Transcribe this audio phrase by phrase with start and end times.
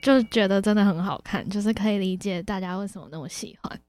[0.00, 3.80] 就觉得真的很好看，就是可以理解大家为什么那么喜欢。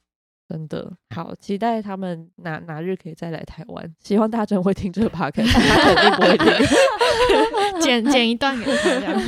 [0.49, 6.51] 真的好期待他们哪哪日可以再来台湾，希望大家真会听这个 podcast，他肯定不会听，
[7.79, 9.21] 剪剪一段给他这样。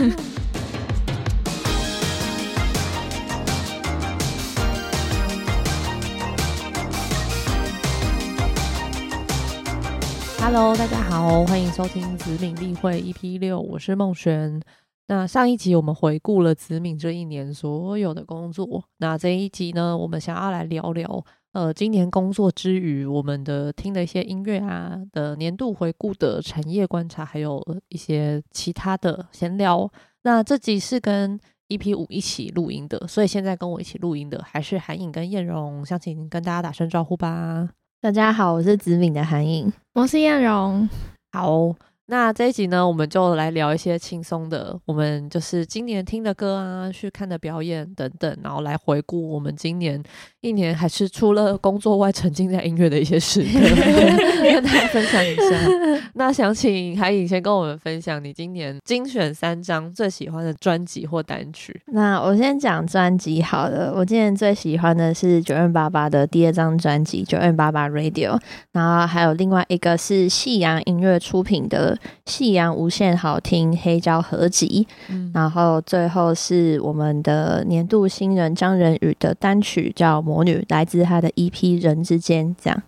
[10.40, 14.60] Hello，大家好，欢迎收听子敏例会 EP 六，我是孟璇。
[15.08, 29.92] 那上一集我们回顾了子敏这一年所有的工作，那这一集呢，我们想要来聊聊，呃，今年工作之余，我们的听的一些音乐啊的年度回顾的产业观察，还有一些其他的闲聊。
[30.24, 31.38] 那这集是跟
[31.68, 37.70] EP 五一起录音的，所以现在跟我一起录音的还是韩颖跟燕荣，想请跟大家打声招呼吧。
[38.00, 39.72] 大家好，我是子敏的韩颖。
[39.94, 40.88] 我是燕荣，
[41.34, 41.76] 好，
[42.12, 50.04] 那这一集呢，我们就来聊一些轻松的，我们就是今年听的歌啊，去看的表演等等，然后来回顾我们今年
[50.42, 53.60] 一年还是除了工作外沉浸在音乐的一些时刻，
[54.44, 55.42] 跟大家分享一下。
[56.16, 61.82] 那想请海颖先跟我们分享你今年精选三张最喜欢的专辑或单曲。
[61.94, 68.32] 那我先讲专辑好了，我今年最喜欢的是九二八八的第二张专辑《九二八八 Radio》，
[68.74, 71.96] 然后还有另外一个是夕阳音乐出品的
[72.26, 82.84] 《夕阳无限好听黑胶合集》，嗯，然后最后是我们的年度新人张仁宇的单曲叫《魔女》，来自他的 EP《人之间》这样。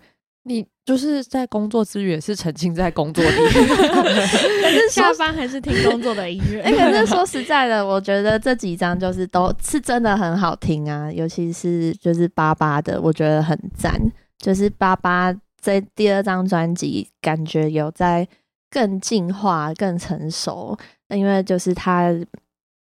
[0.46, 6.60] 你就是在工作之余也是沉浸在工作里， 可是下班还是听工作的音乐。
[6.62, 13.98] 哎、可是说实在的，我觉得这几张就是都是真的很好听啊，尤其是就是八八的，我觉得很赞。
[14.36, 18.28] 就是八八在第二张专辑，感觉有在
[18.74, 20.76] 更进化、更成熟，
[21.08, 22.12] 因为就是他。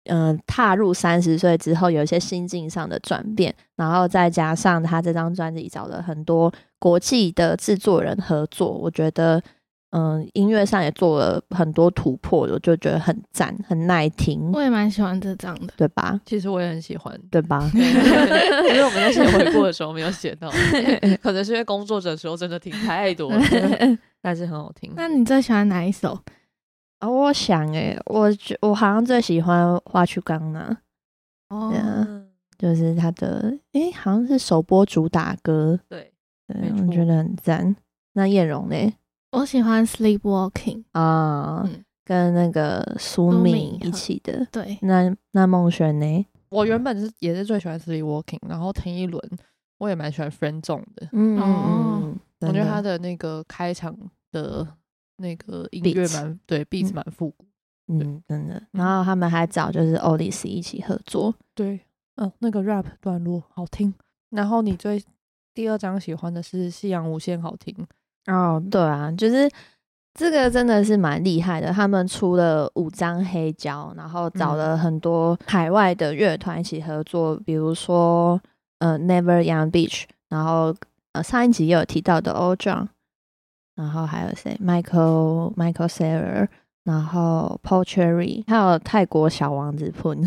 [0.10, 6.50] 嗯，踏入三十岁之后，有一些心境上的转变，然后再加上他这张专辑找了很多
[6.80, 9.44] 国际的制作人合作，我觉得
[9.92, 15.74] 嗯，音乐上也做了很多突破，我就觉得很赞，很耐听，我也蛮喜欢这张的。
[15.76, 16.18] 对吧？
[16.26, 17.14] 其实我也很喜欢。
[17.30, 17.70] 对吧？
[17.76, 20.50] 因为我们在写回顾的时候没有写到，
[21.22, 23.42] 可能是因为工作者的时候真的听太多了，
[24.28, 24.92] 但是很好听。
[24.94, 26.20] 那你最喜欢哪一首？
[27.00, 30.78] 啊、我想诶、我觉我好像最喜欢《花去刚呢，
[31.48, 32.24] 哦对啊
[32.58, 36.12] 就是他的诶、好像是首播主打歌，对，
[36.50, 37.74] 我觉得很赞。
[38.16, 38.94] 那艳荣呢？
[39.32, 40.84] 我喜欢 Sleepwalking。
[40.92, 44.46] 啊、嗯跟那个苏苏敏敏一起的。
[44.52, 46.26] 对，那那孟璇呢？
[46.50, 49.22] 我原本是也是最喜欢 Sleepwalking，然后听一轮
[49.78, 53.96] 我也蛮喜欢 Friend Zone 的，嗯嗯，我觉得他的那个开场
[54.32, 54.68] 的
[55.18, 57.46] 那个音乐蛮对 beats 嗯蛮复古，
[57.88, 58.62] 嗯真的。
[58.72, 61.34] 然后他们还找就是欧丽丝一起合作。
[61.54, 61.80] 对，
[62.16, 63.94] 嗯，那个 rap 段落好听。
[64.30, 65.02] 然后你最
[65.54, 67.74] 第二张喜欢的是《夕阳无限好听》，
[68.32, 69.50] 哦，对啊，就是
[70.14, 71.72] 这个真的是蛮厉害的。
[71.72, 78.40] 他们出了五张黑胶，然后找嗯了很多海外的乐团一起合作，比如说
[78.80, 80.76] 呃 Never Young Beach，然后
[81.14, 82.88] 呃上一集也有提到的 Old John，
[83.78, 86.50] 然后还有谁？Michael Michael s a r a h。
[86.88, 90.24] 然后 Paul Cherry，还有泰国小王子 Pun，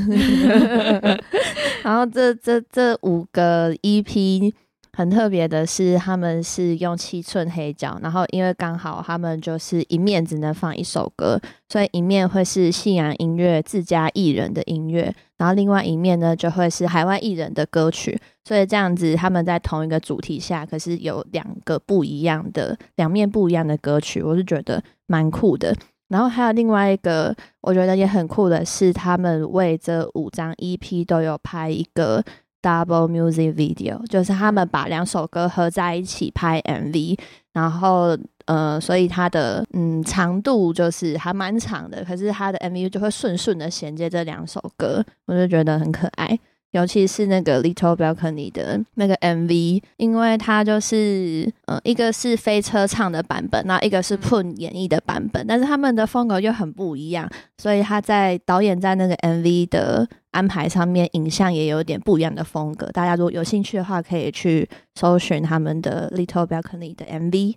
[1.82, 4.52] 然后这这这五个 EP
[5.00, 11.40] 很特别的是，他们是用七寸黑胶，然后因为刚好他们就是一面只能放一首歌，
[11.70, 25.74] 所以一面会是信仰音乐自家艺人的音乐，然后另外一面呢就会是海外艺人的歌曲，所以这样子他们在同一个主题下，可是有两个不一样的两面不一样的歌曲，我是觉得蛮酷的。
[26.08, 32.22] 然后还有另外一个我觉得也很酷的是，他们为这五张 EP 都有拍一个
[32.62, 37.18] double music video，就是他们把两首歌合在一起拍 MV，
[37.52, 38.16] 然后
[38.46, 46.38] 呃，所以它的嗯长度就是还蛮长的，可是它的 MV 就会顺顺的衔接这两首歌，我就觉得很可爱。
[46.72, 57.28] 尤其是那个 Little Balcony 的那个 MV，因为它就是呃，一个是飞车唱的版本，然后一个是 Pun 演绎的版本，但是他们的风格又很不一样，
[57.58, 62.86] 所以他在导演在那个 MV 的安排上面，影像也有点不一样的风格。
[62.92, 67.56] 大家如果有兴趣的话，可以去搜寻他们的 Little Balcony 的 MV。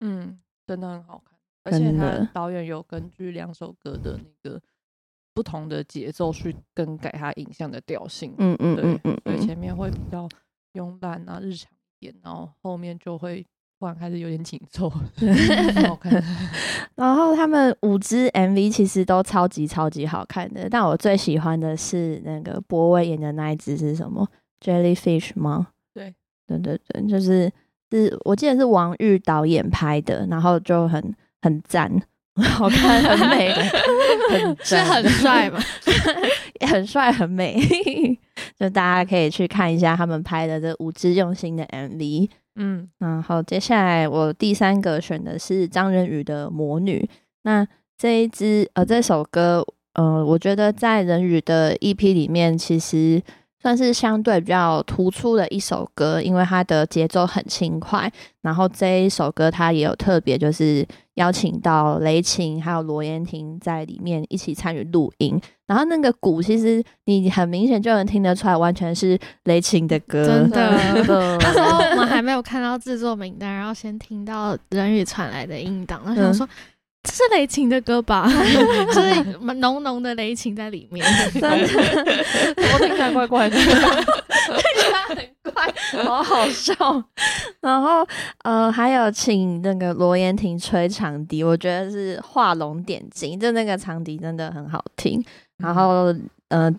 [0.00, 4.60] 嗯，真的很好看，而且他导演有根据两首歌的那个
[5.36, 10.26] 不同的节奏去更改它影像的调性，嗯嗯对嗯嗯嗯，所以前面会比较
[10.72, 13.46] 慵懒啊、日常一点，然后后面就会
[13.78, 15.04] 突然开始有点紧凑，很
[15.86, 16.10] 好看。
[16.96, 24.26] 然后他们五支 MV 其实都超级超级好看的，但我最喜欢的是那个博威演的那一支是什么
[24.64, 25.68] ？Jellyfish 吗？
[25.92, 26.14] 对，
[26.46, 27.52] 对对对，就是
[27.90, 31.92] 是我记得是王玉导演拍的，然后就很很赞，
[32.42, 33.50] 好看，很美，
[34.30, 35.58] 很是很帅嘛，
[36.68, 37.58] 很帅，很美。
[38.58, 42.28] 就大家可以去看一下他们拍的这五支用心的 MV。
[42.56, 47.08] 嗯，然后接下来我第三个选的是张仁宇的《魔女》。
[47.42, 47.66] 那
[47.96, 53.22] 这一支呃这首歌，呃，我觉得在仁宇的 EP 里面，其实
[53.66, 58.08] 算是相对比较突出的一首歌，因为它的节奏很轻快。
[58.42, 65.36] 然后这一首歌它也有特别，就是邀请到雷琴还有罗延婷在里面一起参与录音。
[65.66, 70.24] 然后那个鼓，其实你很明显就能听得出来，完全是雷琴的歌。
[70.24, 76.48] 真的的 那时候我们还没有看到制作名单，然后先听到人语传来的音档，然后想说。
[77.06, 78.28] 这是雷琴的歌吧？
[78.92, 81.48] 就是浓浓的雷琴在里面， 真的，
[82.74, 85.16] 我听起来怪怪的， 听起来很
[85.54, 85.72] 怪，
[86.04, 86.74] 好好笑。
[87.60, 88.06] 然后
[88.42, 95.24] 呃，还有请那个罗延婷吹长笛，我觉得是画龙点睛，就那个长笛真的很好听。
[95.58, 96.12] 然后
[96.48, 96.70] 呃，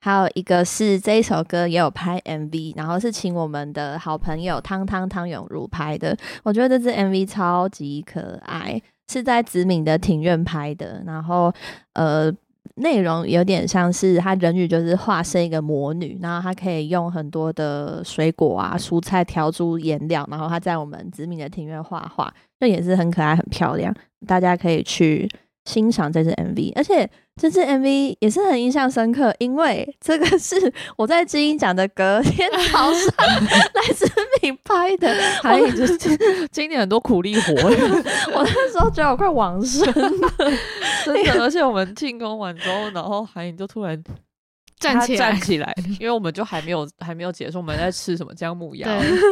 [0.00, 8.82] 还有一个是这一首歌也有拍 MV，然后是请我们的好朋友汤汤汤永如拍的，我觉得这支 MV 超级可爱。
[9.10, 11.52] 是在子敏的庭院拍的，然后
[11.92, 12.32] 呃，
[12.76, 23.94] 内容有点像是他人鱼就是化身一个魔女，然后他可以用很多的水果啊、蔬菜调出颜料，然后他在我们子敏的庭院画画，那也是很可爱、很漂亮，
[24.26, 25.28] 大家可以去
[25.64, 27.08] 欣赏这支 MV，而且。
[27.40, 34.10] 这支 MV 也是很印象深刻，因为这个是我在金鹰奖的隔天早上来自
[34.42, 35.96] 敏拍的， 还有就是
[36.50, 37.52] 今年很多苦力活，
[38.32, 40.32] 我那时候觉得我快往生了，
[41.04, 41.42] 真的。
[41.42, 44.02] 而且我们庆功完之后，然后海颖就突然。
[44.78, 48.86] 站起来，站起来，因为我们就还没有还没有结束，我们在吃什么姜母鸭，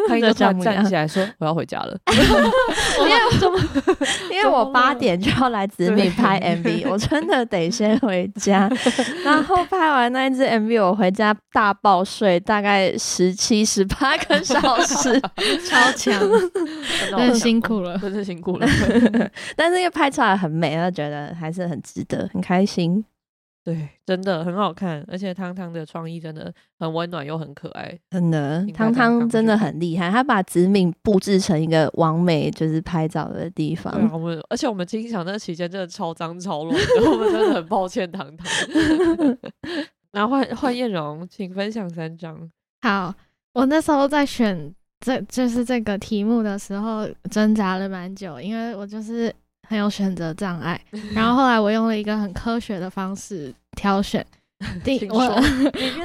[0.09, 3.13] 他就突然站起来说我要回家了， 因为
[4.31, 8.71] 因为我八点就要来紫米拍 MV，我真的得先回家，
[9.23, 15.21] 然后拍完那一支 MV，我回家大爆睡，大概十七十八个小时，
[15.69, 16.19] 超强，
[17.11, 18.67] 真的辛苦了，真是辛苦了，
[19.57, 23.05] 但是因为拍出来很美，我觉得还是很值得，很开心。
[23.65, 28.63] 对，真的很好看，而且汤汤的创意真的很温暖又很可爱，真的。
[28.75, 34.07] 汤汤真的很厉害，他把子敏布置成一个完美就是拍照的地方。
[34.13, 38.47] 我们而且我们经常那期间真的超脏超乱，我们真的很抱歉汤汤。
[40.13, 42.51] 然后换换艳荣，请分享三张。
[42.83, 43.15] 好，
[43.55, 49.35] 我那时候在选这就是这个题目的时候挣扎了蛮久，因为我就是。
[49.67, 50.81] 很有选择障碍，
[51.15, 54.25] 然后后来我用了一个很科学的方式挑选。
[54.83, 55.19] 第 我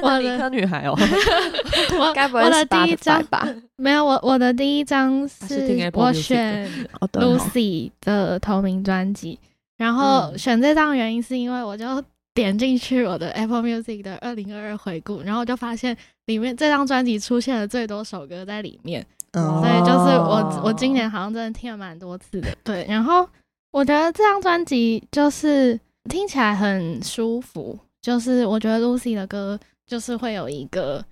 [0.02, 0.94] 我的理科女孩哦，
[1.98, 3.48] 我该不会是第一张吧？
[3.76, 6.68] 没有，我我的第一张是我选
[7.12, 9.38] Lucy 的同名专辑，
[9.78, 12.02] 然后选这张原因是因为我就
[12.34, 15.96] 点进去我的 Apple Music 的二零二二回顾，然后我就发现
[16.26, 22.54] 里面这张专辑出现了最多首歌在里面，所以就是我我今年好像真的听了蛮多次的。
[22.62, 23.26] 对，然后。
[23.72, 25.78] 我觉得这张专辑就是
[26.08, 31.04] 听起来很舒服，就是我觉得 Lucy 的歌就是会有一个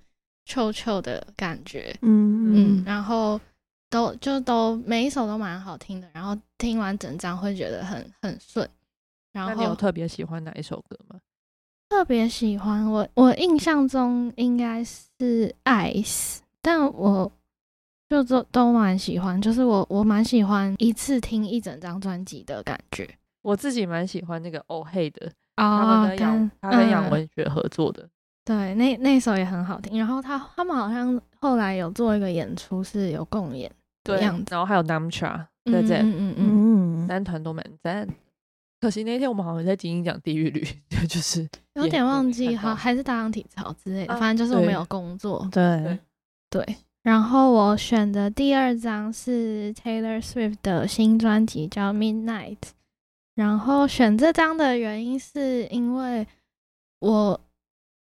[0.45, 3.39] 臭臭的感觉，嗯嗯，然后
[3.89, 8.67] 都就都每一首都蛮好听的，然后听完整张会觉得很很顺。
[9.31, 11.19] 然后你有特别喜欢哪一首歌吗？
[11.89, 17.31] 特别喜欢我，我印象中应该是 Ice，但我。
[18.09, 23.07] 就都都蛮喜欢，就是我我蛮喜欢一次听一整张专辑的感觉。
[23.43, 28.09] 我自己蛮喜欢那个哦嘿的，他们跟杨他跟杨文学合作的，
[28.43, 29.97] 对，那那首也很好听。
[29.99, 33.71] 然后他他们好像后来有做一个演出，是有共演
[34.03, 34.45] 的样子。
[34.49, 38.07] 然后还有 Namtra 对对，嗯嗯嗯，三团都蛮赞。
[38.81, 40.65] 可惜那天我们好像在精英讲地狱旅，
[41.07, 45.47] 就是有点忘记，好还是大洋体操之类的，反正就是我们有工作。
[45.51, 45.99] 对
[46.49, 46.65] 对。
[47.01, 52.57] 然后我选的第二张是 Taylor Swift 的新专辑，叫 Midnight。
[53.35, 56.27] 然后选这张的原因是因为
[56.99, 57.39] 我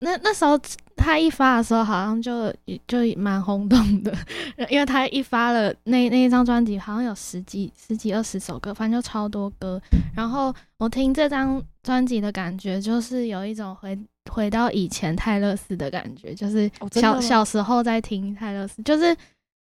[0.00, 0.60] 那那时候
[0.94, 2.54] 他一发的时候，好像就
[2.86, 4.14] 就蛮轰动的，
[4.68, 9.80] 因为他一发了那那一张专辑，好像有十几十几二十首歌，反正就超多歌。
[10.14, 13.98] 然后我听这张专辑的感觉，就是有一种回。
[14.30, 19.16] 回到以前泰勒斯的感觉，就是小小时候在听泰勒斯，就是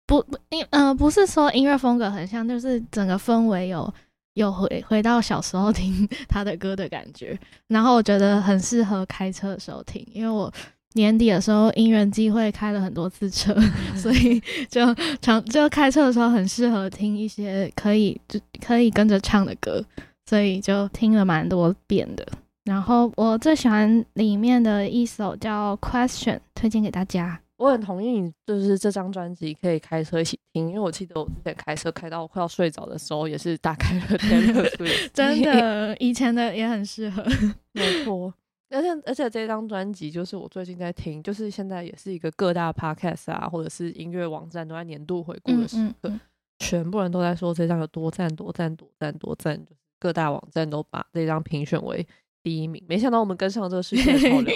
[0.06, 3.92] 不不，音嗯，不是说音乐风格很像，就是整个氛围有
[4.34, 7.38] 有回回到小时候听 他的歌的感觉。
[7.68, 10.52] 然后我觉得很适合开车的时候听，因为我
[10.94, 13.56] 年底的时候音乐机会开了很多次车，
[13.96, 19.82] 所以就常就开车的时候很适合听一些可以就可以跟着唱的歌，
[20.26, 22.26] 所以就听了蛮多遍的。
[22.64, 27.40] 然后我最喜欢里面的一首叫《Question》，推荐给大家。
[27.56, 35.10] 我很同意你，就是这张专辑可以开车一起听，因为我记得我之前开车开到快要睡着的时候，也是打开了 Taylor Swift。
[35.12, 37.24] 真的，以前的也很适合。
[37.72, 38.34] 没错，
[38.70, 46.12] 而且而且这张专辑就是我最近在听，就是现在也是一个各大 Podcast 啊，或者是音乐网站都在年度回顾的时刻，
[46.58, 52.04] 全部人都在说这张有多赞多赞多赞多赞，就是各大网站都把这张评选为。
[52.42, 54.52] 第一名，没想到我们跟上这个世界潮流，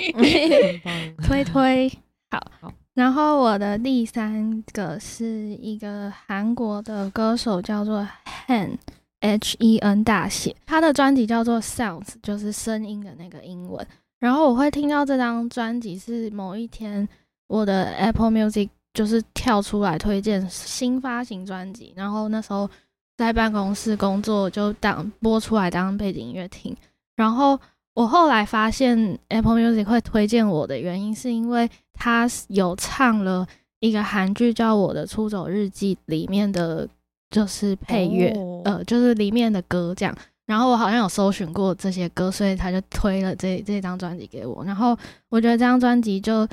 [1.22, 1.88] 推推
[2.30, 2.40] 好。
[2.60, 8.04] 好，然后我的第三个是一个韩国的歌手，叫做
[8.48, 8.76] Hen
[9.20, 13.86] H E N 大写，他的专辑叫做 Sounds，就是声音的那个英文。
[14.18, 17.08] 然后我会听到这张专辑是某一天
[17.46, 22.68] 我的 Apple Music 就是跳出来推荐新发行专辑，然后那时候
[23.16, 26.76] 在办公室工作就当播出来当背景音乐听，
[27.14, 27.56] 然后。
[27.96, 33.46] 我后来发现 Apple Music 会推荐我的原因，是因为他有唱了
[33.80, 36.86] 一个韩剧叫《我的出走日记》里面的，
[37.30, 38.36] 就是配乐，
[38.66, 40.14] 呃，就是里面的歌这样。
[40.44, 44.62] 然后我好像有搜寻过这些歌，所以他就推了这这张专辑给我。
[44.62, 44.94] 然后
[45.30, 46.46] 我觉得这张专辑就，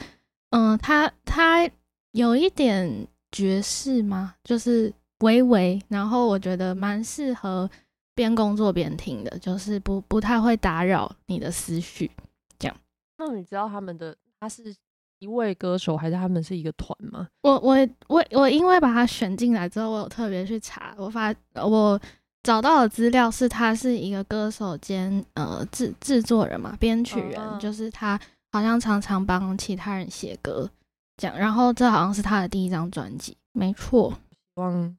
[0.52, 1.70] 嗯，它它
[2.14, 4.34] 有一点爵士吗？
[4.46, 7.70] 就是微微，然后我觉得蛮适合。
[8.16, 12.12] 边工作边听的，就是不不太会打扰你的思绪，
[12.60, 12.78] 这样。
[13.18, 14.76] 那你知道他们的他是
[15.20, 17.28] 一位歌手，还是他们是一个团吗？
[17.42, 17.76] 我我
[18.08, 22.00] 我我因为把他选进来之后，我有特别去查，我发我
[22.44, 28.20] 找到的资料是他是一个歌手兼呃制制作人嘛，编曲人，就是他
[28.52, 30.70] 好像常常帮其他人写歌，
[31.16, 31.38] 这样。
[31.38, 34.12] 然后这好像是他的第一张专辑，没错。
[34.56, 34.98] 希望。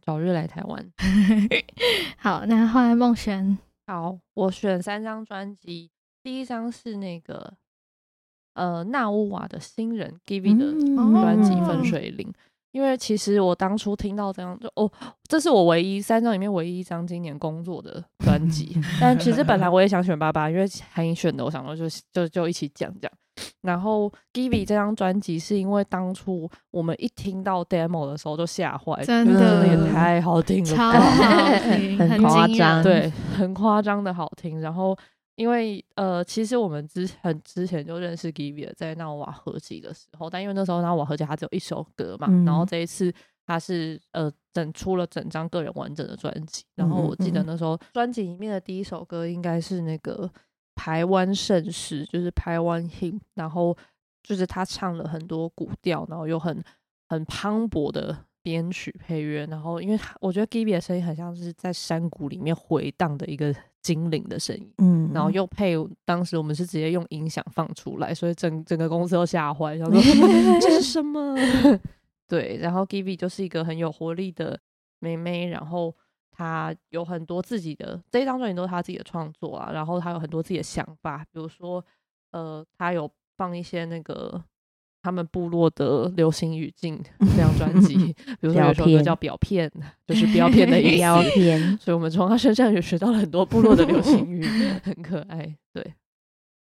[0.00, 0.92] 早日来台湾。
[2.18, 3.56] 好，那后来梦璇。
[3.86, 5.90] 好，我选三张专辑，
[6.22, 7.54] 第一张是那个
[8.54, 10.72] 呃纳乌瓦的新人 Givi 的
[11.20, 12.26] 专辑《分水岭》，
[12.70, 14.90] 因为其实我当初听到这样就哦，
[15.24, 18.80] 这是我唯一三张里面唯一一张今年工作的专辑。
[19.00, 23.10] 但其实本来我也想选爸爸，因为韩颖选的，我想说就就就一起讲讲。
[23.62, 34.60] 然后《Give》这张专辑是因为当初我们一听到 demo 的时候就吓坏，真的也太好听了，超好 听，很夸张，对，很夸张的好听。
[34.60, 34.96] 然后
[35.36, 43.12] 因为呃，其实我们之很之前就认识了，在纳瓦合集的时候，但因为那时候纳瓦合集他只有一首歌嘛，然后这一次
[43.46, 46.64] 他是呃整出了整张个人完整的专辑。
[46.74, 50.30] 然后我记得那时候专辑里面的第一首歌应该是那个。
[50.74, 53.76] 台湾盛世就是台湾 him，然后
[54.22, 56.62] 就是他唱了很多古调，然后又很
[57.08, 65.74] 很磅礴的编曲配乐，然后因为他我觉得 Gibby 的声音很像是在山谷里面回荡的一个精灵的声音，嗯，然后又配
[66.04, 70.00] 当时我们是直接用音响放出来，所以整整个公司都吓坏，想说
[70.60, 71.36] 这是什么？
[72.26, 74.58] 对，然后 Gibby 就是一个很有活力的
[74.98, 75.94] 妹妹，然后。
[76.34, 81.84] 他有很多自己的这一张专辑都是他自己的创作啊，然后他有很多自己的想法，比如说，
[82.32, 84.42] 呃，他有放一些那个
[85.02, 87.96] 他们部落的流行语境这张专辑，
[88.40, 89.68] 比如说有首歌叫《表片》，
[90.06, 94.42] 就是“标片”的 意思，所以我们从他身上也学到了很多部落的流行语，
[94.82, 95.54] 很可爱。
[95.72, 95.94] 对，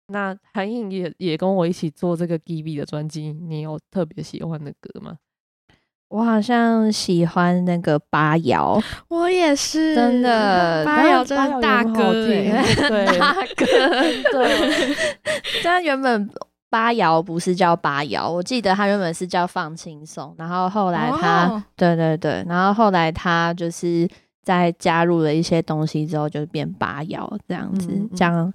[0.08, 5.18] 那韩颖也也跟我一起做这个 GB 的专辑，你有特别喜欢的歌吗？
[6.10, 13.64] 我好像喜欢那个八瑶，我也是，真的八瑶 真的大哥，对大哥，
[14.32, 14.96] 对。
[15.62, 16.28] 但原本
[16.68, 24.08] 八瑶不是叫八瑶，我记得他原本是叫放轻松，然后后来他，对对对，然后后来他就是
[24.42, 28.52] 在加入了一些东西之后，就变八瑶这样子，这样。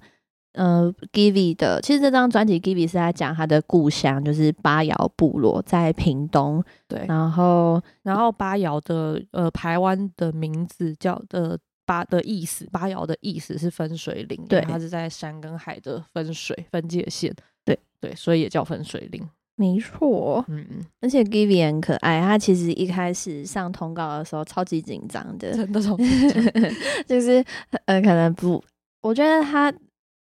[0.56, 6.64] 呃，Givi 的，其实这张专辑 Givi 是在讲他的故乡，就是巴瑶部落在屏东。
[6.88, 17.30] 对，然后，然后巴瑶的呃台湾的名字叫的巴的意思，巴瑶的意思是分水岭，对，它是在山跟海的分水分界线。
[17.64, 19.22] 对对，所以也叫分水岭。
[19.56, 20.66] 没错，嗯，
[21.00, 25.80] 而且 Givi 很可爱，他其实一开始上通告的时候超级紧张的，真的，
[27.06, 27.44] 就是
[27.86, 28.64] 呃可能不，
[29.02, 29.70] 我觉得他。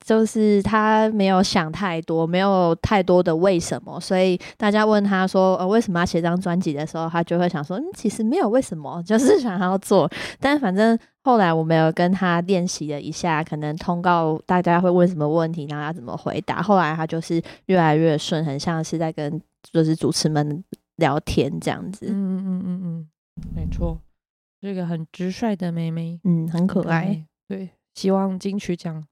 [0.04, 10.10] 就是他没有想太多，没有太多的为什么，所以大家问他说呃为什么要写张专辑的时候，他就会想说嗯其实没有为什么， 就是想要做。
[10.38, 16.60] 但反正后来我们有跟他练习了一下，可能通告大家会问什么问题，然后他怎么回答。
[16.62, 19.40] 后来他就是越来越顺，很像是在跟
[19.72, 20.62] 就是主持们
[20.96, 22.06] 聊天这样子。
[22.10, 23.08] 嗯嗯嗯嗯，
[23.56, 23.98] 没错，
[24.60, 27.24] 这个很直率的妹妹，嗯，很可爱。
[27.48, 29.02] 对，希望金曲奖。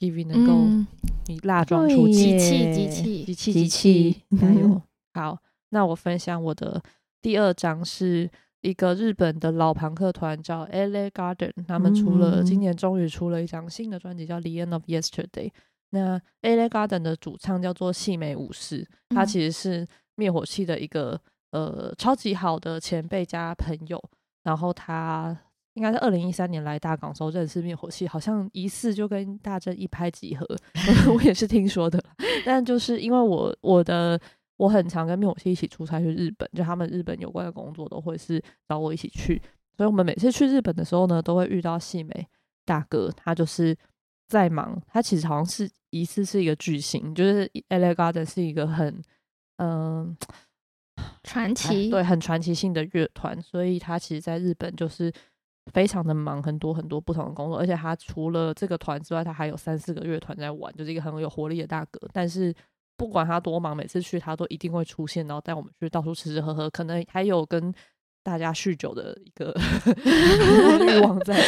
[0.00, 0.86] Givi 能够
[1.30, 4.80] 以蜡妆出机器，机器，机器，机器，加油！
[5.12, 5.38] 好，
[5.68, 6.82] 那我分享我的
[7.20, 8.30] 第二张是
[8.62, 15.48] 一个日本的老朋克团叫 LA Garden，他们出了今年终于出了一张新的专辑叫《The End of Yesterday》。
[15.90, 24.02] 那 LA Garden 的主唱叫做细美武士，他其实是灭火器的一个呃超级好的前辈加朋友，
[24.44, 25.36] 然后他。
[25.74, 30.44] 应该是二零一三年来大港时候认识灭火器，好像疑似就跟大正一拍即合，
[31.14, 32.02] 我也是听说的。
[32.44, 34.20] 但就是因为我我的
[34.56, 39.40] 我很常跟灭火器一起出差去日本，就他们日本有关的工作都会是找我一起去，
[39.76, 42.26] 所以我们每次去日本的时候呢，都会遇到细美
[42.64, 43.76] 大哥，他就是
[44.26, 49.00] 在忙，他其实好像是疑似是一个巨星，就是 LA Garden 是一个很
[49.58, 50.16] 嗯
[51.22, 55.12] 传奇，对，很传奇性的乐团，所以他其实在日本就是。
[55.72, 62.00] 非常的忙，很多很多不同的工作，而且他除了这个团之外，他还有三四个乐团在玩，就是一个很有活力的大哥。
[62.12, 62.54] 但是
[62.96, 67.72] 不管他多忙，每次去他都一定会出现，然后带我们去到处吃吃喝喝，可能还有跟
[68.22, 69.54] 大家酗酒的一个
[70.86, 71.40] 欲望在，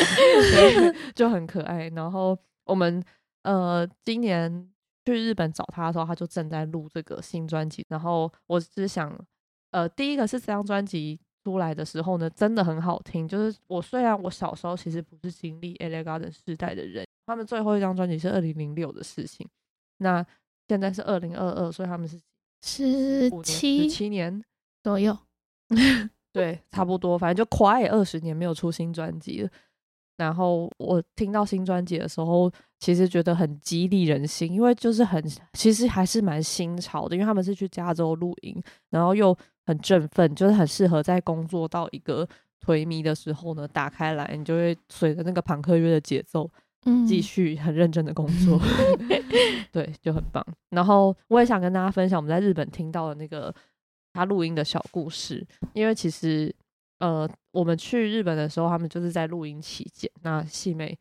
[1.14, 1.88] 就很可爱。
[1.90, 3.02] 然后我们
[3.42, 4.70] 呃今年
[5.04, 7.84] 去日本找他的时候，他就正在录这个新专辑。
[7.88, 9.12] 然后我只想，
[9.72, 11.20] 呃，第一个是这张专辑。
[11.44, 13.26] 出来的时候呢，真的很好听。
[13.26, 19.46] 就是我虽然我小时候其实不是经历 a l e g a r 世代的人，他们最后一张专辑是二零零六的事情，
[19.98, 20.24] 那
[20.68, 22.20] 现在是二零二二，所以他们是
[22.62, 24.42] 十七七年
[24.84, 25.16] 左右，
[26.32, 29.50] 对，差不多，反正就快二十年没有出新专辑了。
[30.16, 35.20] 然后我听到新专辑的时候，其实觉得很激励人心，因为就是很
[35.54, 39.36] 其实还是蛮新潮的，因为他们是去加州录音，然后又。
[39.66, 42.26] 很振奋，就是很适合在工作到一个
[42.64, 46.50] 颓靡的时候呢，打开来，你就会随着那个朋克乐的节奏，
[46.84, 48.60] 嗯，继续很认真的工作，
[49.72, 50.44] 对，就很棒。
[50.70, 53.54] 然后我也想跟大家分享我们在日本听到的那个
[54.12, 56.54] 他录音的小故事，因为其实
[56.98, 60.98] 呃，我们去日本的时候，他们就是在录音期间，那细妹，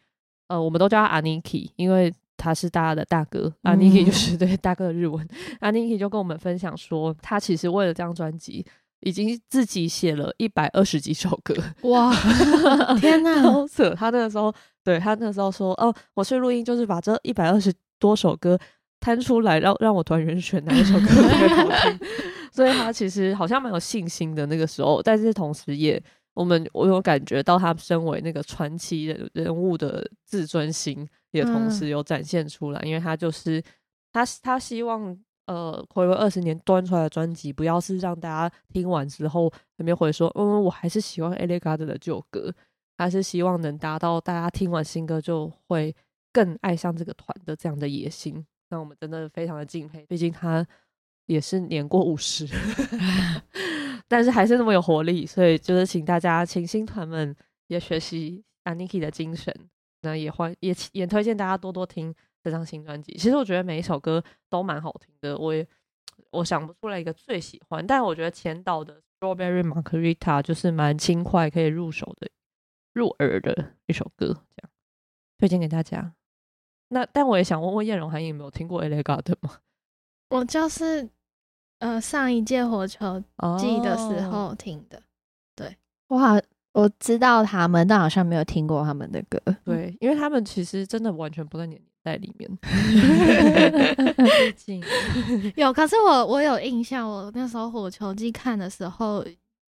[0.48, 2.14] 呃，我们都叫他 Aniki，，因为。
[2.42, 5.26] 他是大家的大哥，阿尼基就是对大哥的日文。
[5.60, 8.66] 阿尼基就跟我们分享说，他其实为了这张专辑，
[9.02, 11.56] 已经自己写了一百二十几首歌。
[11.84, 12.12] 哇，
[13.00, 13.94] 天哪，好扯！
[13.94, 14.52] 他那个时候，
[14.84, 18.58] 对他那个时候说，哦，我去录音就是把这一百二十多首歌
[19.00, 22.00] 摊出来，让让我团员选哪一首歌最好听。
[22.52, 26.02] 所以他其实好像蛮有信心的那个时候，但是同时也。
[26.34, 33.62] 我们我有感觉到他身为那个传奇人人物的自尊心，也同时有展现出来，因为他就是
[34.12, 35.18] 他他希望
[35.48, 42.54] 呃回味二十年端出来的专辑，不要是让大家听完之后那边回说，嗯，我还是喜欢 Ellie Gardner 的旧歌，
[42.98, 45.96] 他是希望能达到大家听完新歌就会
[46.32, 50.66] 更爱上这个团的这样的野心，那我们真的非常的敬佩，毕竟他
[51.26, 52.48] 也是年过五十。
[54.08, 57.34] 但是还是那么有活力，所以就是请大家，请新团们
[57.68, 59.54] 也学习 Aniki 的精神，
[60.02, 63.14] 那也欢也也推荐大家多多听这张新专辑。
[63.14, 65.68] 其实我觉得每一首歌都蛮好听的，我也
[66.32, 72.30] 我想不出来一个最喜欢，但我觉得前导的 Strawberry Margarita 就是蛮轻快，可以入手的、
[72.94, 74.70] 入耳的一首歌，这样
[75.38, 76.14] 推荐给大家。
[76.90, 79.60] 那但我也想问问叶荣涵有没有听过 Elegant 吗？
[80.30, 81.10] 我就是。
[81.82, 83.20] 呃，上一届火球
[83.58, 85.02] 季的时候听的，
[85.56, 85.76] 对，
[86.10, 86.40] 哇，
[86.74, 92.50] 我知道他们，但好像没有听过他们的歌，对，因为他们其实真的完全不在年代里面。
[95.56, 99.26] 有，可是我我有印象，我那时候火球季看的时候，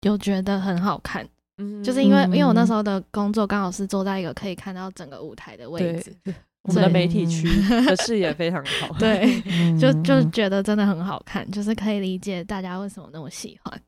[0.01, 1.27] 有觉得很好看，
[1.58, 6.15] 嗯，就是因为因为我那时候的工作刚好是坐在一个可以看到整个舞台的位置。
[6.67, 7.47] 我们的媒体区
[7.86, 9.39] 的 视野非常好，对，
[9.79, 13.79] 就就觉得真的很好看，就是可以理解大家为什么那么喜欢，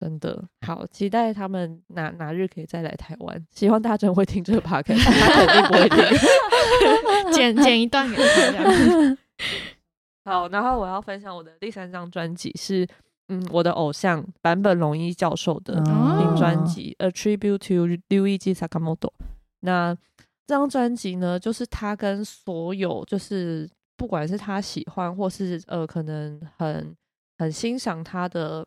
[0.00, 9.16] 真的好期待他们哪哪日可以再来台湾，希望大家会听这个 podcast，他肯定不会听， 剪剪一段给大家。
[10.24, 12.86] 好，然后我要分享我的第三张专辑是，
[13.28, 19.08] 嗯，我的偶像坂本龙一教授的新专辑《A Tribute to Ryuichi Sakamoto》，
[19.60, 19.96] 那。
[20.48, 26.96] 这张专辑呢，就是他跟所有就是不管是他喜欢或是呃可能很
[27.36, 28.64] 很欣赏他的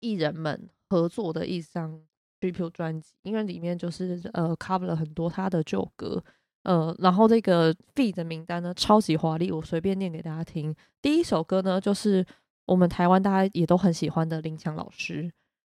[0.00, 2.00] 艺人们合作的一张
[2.40, 6.22] tribute 专辑，因为里面就是呃 cover 了很多他的旧歌。
[6.62, 10.74] 呃，然后这个 feed 的名单呢，超级华丽，我随便念给大家听。
[11.00, 12.26] 第一首歌呢，就是
[12.64, 15.32] 我们台湾大家也都很喜欢的林强老师。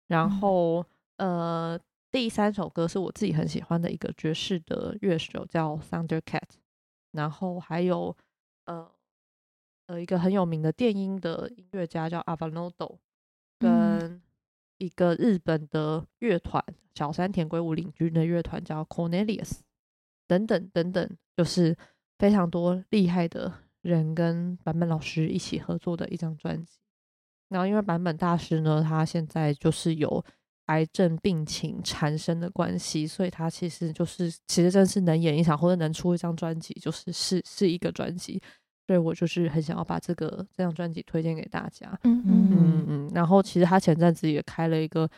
[0.08, 0.84] 然后，
[1.16, 1.80] 呃，
[2.10, 6.42] 第三首歌是我自己很喜欢的一个爵士的乐手，叫 Thundercat。
[7.12, 8.14] 然后还有，
[8.66, 8.86] 呃，
[9.86, 12.98] 呃，一个很有名的电音的音乐家叫 Avanodo，
[13.62, 14.20] 跟
[14.78, 19.60] 一个日本的乐团小山田圭吾领军的乐团叫 Cornelius。
[20.28, 21.76] 等等等等，就是
[22.18, 26.78] 非常多厉害的人跟版本老师一起合作的一张专辑。
[27.48, 30.24] 然后，因为版本大师呢，他现在就是有
[30.66, 38.40] 癌症病情缠身的关系，所以他其实就是其实真是能演一场或者能出一张专辑，就是是是一个专辑。
[38.92, 41.98] 所以我就是很想要把这个这张专辑推荐给大家。
[42.04, 43.10] 嗯嗯嗯嗯。
[43.14, 45.08] 然后，其实他前阵子也开了一个。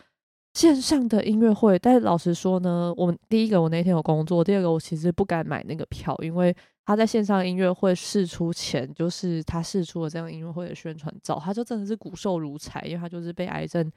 [0.52, 6.56] 线上的音乐会，但是老实说呢，我们第一个我那天有工作，第二个我其实不敢买那个票，因为
[6.86, 13.90] 他在线上音乐会试出前，就是他试出了这样音乐会的宣传照，他就真的是骨瘦如柴，因为他就是被癌症，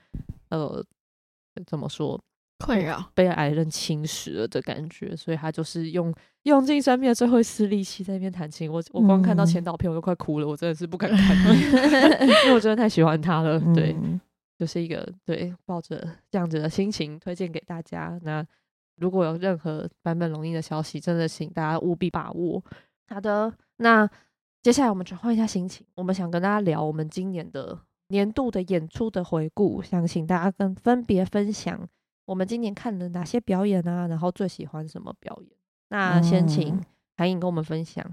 [0.50, 0.84] 呃，
[1.68, 2.20] 怎么说
[2.60, 8.72] 困扰，被癌症侵蚀了的感觉，所以他就是用用尽生命的最后一丝力气在那边弹琴。
[8.72, 11.36] 我我光看到前导片我都快哭了，我真的是不敢看，
[12.28, 13.96] 因为我真的太喜欢他了，对。
[14.60, 18.20] 就是一个对，抱着这样子的心情推荐给大家。
[18.24, 18.44] 那
[18.96, 22.60] 如果有任何版本龙印的消息，真的请大家务必把握。
[23.08, 24.10] 好的，那
[24.64, 31.88] 接下来我们转换一下心情，我们想跟大家聊我们今年的年度的演出的回顾，想请大家跟分别分享
[32.28, 35.50] 我们今年看了哪些表演啊，然后最喜欢什么表演。
[35.90, 36.80] 那先请
[37.18, 38.06] 韩颖跟我们分享。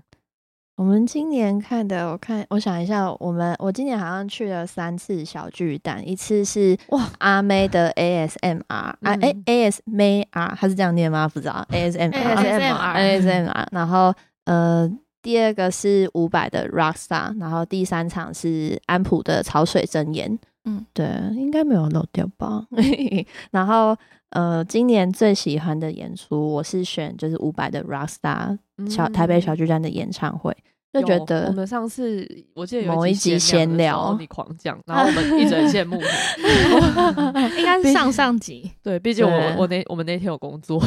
[0.76, 11.28] 我们今年看的，我看我想一下，我们我今年好像去了三次小巨蛋，一次是哇阿妹的 ASMR 啊哎 A S M R，他是这样念吗？
[11.28, 14.88] 不知道 ASMR ASMR，然后呃
[15.22, 22.66] 第二个是伍佰的 Rockstar，然后第三场是安普的潮水真言，嗯，对，应该没有漏掉吧？
[23.52, 23.96] 然后
[24.30, 28.58] 呃今年最喜欢的演出，我是选就是伍佰的 Rockstar。
[28.88, 30.52] 小台北小巨蛋的演唱会，
[30.94, 36.00] 就觉得我们上次我记得某一集闲聊你狂讲，然后我们一直很羡慕，
[37.58, 38.70] 应该是上上集。
[38.82, 40.80] 对，毕竟我我那我们那天有工作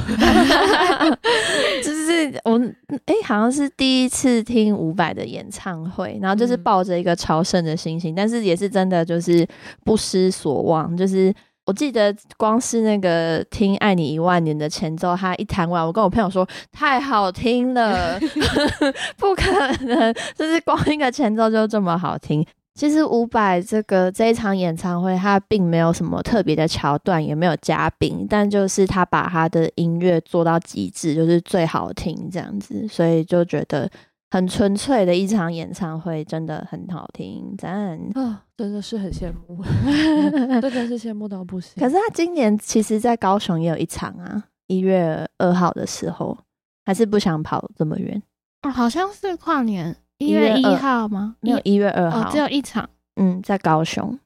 [1.84, 2.58] 就是我
[3.06, 9.46] 哎，好像是第一次听伍佰的演唱会，然后就是抱着一个朝圣的心情，但是也是真的就是
[9.84, 11.34] 不失所望，就是。
[11.68, 18.18] 我记得光是那个听《爱你一万年》的前奏，他一弹完，我跟我朋友说太好听了，
[19.20, 19.52] 不可
[19.86, 22.46] 能，就是光一个前奏就这么好听。
[22.74, 33.90] 其实伍佰这个这一场演唱会，他并没有什么特别的桥段，也没有嘉宾，但就是他把他的音乐做到极致，就是最好听这样子，所以就觉得。
[34.30, 38.44] 很纯粹的一场演唱会，真的很好听，赞啊！
[38.58, 39.64] 真的是很羡慕，
[40.60, 41.82] 真的是羡慕到不行。
[41.82, 46.38] 可是他今年其实，在高雄也有一场啊，一月二号的时候，
[46.86, 48.22] 还是不想跑这么远
[48.64, 51.38] 哦，好像是跨年一月一号吗？
[51.40, 52.90] 没有一月二号，只有一场。
[53.16, 54.20] 嗯，在高雄，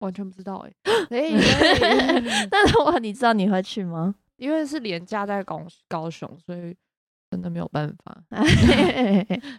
[0.00, 1.30] 完全不知道 哎。
[2.50, 4.16] 但是我你知道你会去吗？
[4.36, 6.74] 因为是连假在高高雄，所以。
[7.34, 8.16] 真的没有办法，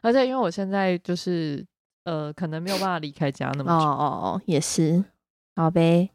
[0.01, 1.61] 而且因为我现在就是
[2.05, 3.85] 呃，可能没有办法离开家那么久。
[3.85, 5.03] 哦哦哦，也是，
[5.57, 6.09] 好呗。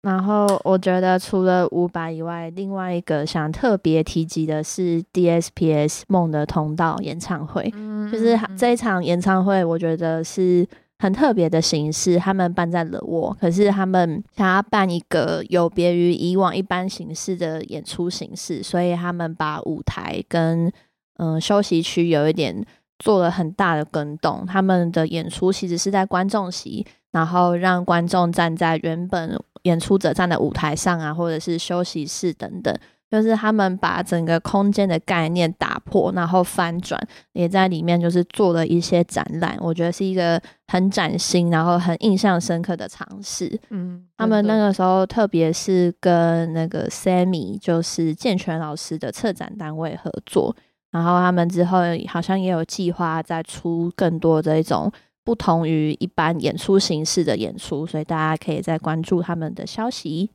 [0.00, 7.70] 然后我觉得除了五百以外，另外一个想特别提及的是 DSPS 梦的通道演唱会，
[8.10, 10.66] 就是这一场演唱会，我觉得是
[10.98, 12.18] 很特别的形式。
[12.18, 20.70] 他们办在了我，可是他们想要办一个有别于以往一般形式的演出形式，所以他们把舞台跟
[21.18, 22.64] 嗯，休息区有一点
[22.98, 24.44] 做了很大的更动。
[24.46, 32.76] 他们的演出其实是在观众席，然后让观众站在原本演出者站的舞台上啊，或者是休息室等等。
[33.10, 37.00] 就是他们把整个空间的概念打破，然后翻转，
[37.32, 39.56] 也在里面就是做了一些展览。
[39.60, 43.56] 我觉得是一个很崭新，然后很印象深刻的尝试。
[43.70, 50.56] 嗯，他们那个时候特别是跟那个 Sammy，就是健全老师的策展单位合作。
[50.94, 54.92] 然后他们之后好像也有计划再出更多这种
[55.24, 60.30] 不同于一般演出形式的演出，所以大家可以再关注他们的消息。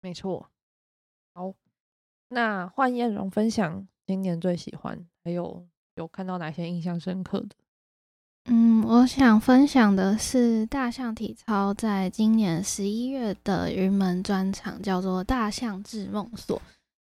[0.00, 0.46] 没错，
[1.34, 1.52] 好，
[2.28, 7.48] 那换燕荣分享今年最喜欢，还有有看到哪些印象深刻的？
[8.44, 16.56] 嗯，我想分享的是大象体操在今年十一月的云门专场，叫做《大象智梦所》。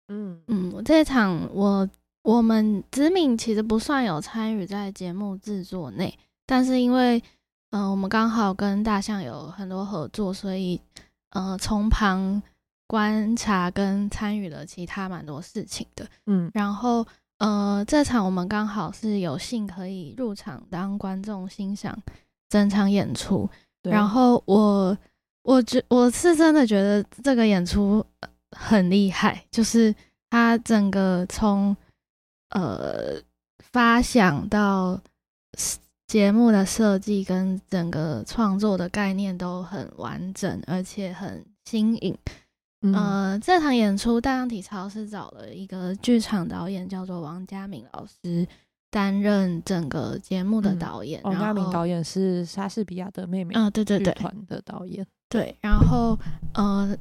[0.09, 1.89] 嗯嗯，这场我
[2.25, 7.21] 我们子敏其实不算有参与在节目制作内，但是因为
[7.69, 10.81] 嗯我们刚好跟大象有很多合作，所以
[11.29, 12.41] 呃从旁
[12.87, 16.05] 观察跟参与了其他蛮多事情的。
[16.25, 17.05] 嗯，然后。
[17.37, 21.93] 呃，这场我们刚好是有幸可以入场当观众欣赏
[22.47, 23.47] 整场演出，
[23.83, 24.97] 然后我
[25.43, 28.03] 我觉我是真的觉得这个演出
[28.51, 29.93] 很厉害，就是
[30.29, 31.75] 它整个从
[32.55, 33.21] 呃
[33.59, 34.99] 发想到
[36.07, 42.17] 节目的设计跟整个创作的概念都很完整，而且很新颖。
[42.93, 48.47] 呃，这场演出大象体操是找了一个剧场导演，叫做王家敏老师
[48.91, 51.19] 担任整个节目的导演。
[51.23, 55.03] 王家敏导演是莎士比亚的妹妹啊，对对对，团的导演。
[55.27, 56.15] 对，然后
[56.53, 56.95] 呃，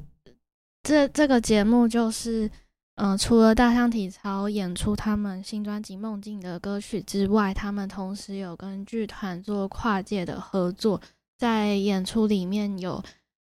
[0.81, 2.49] 这这个节目就是，
[2.95, 11.01] 呃，除了大象体操演出他们新专辑《梦境》的歌曲之外，他们同时有跟剧团做跨界的合作，
[11.37, 13.03] 在演出里面有。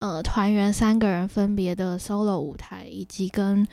[0.01, 3.67] 呃，团员三个人分别的 solo 舞台，以及跟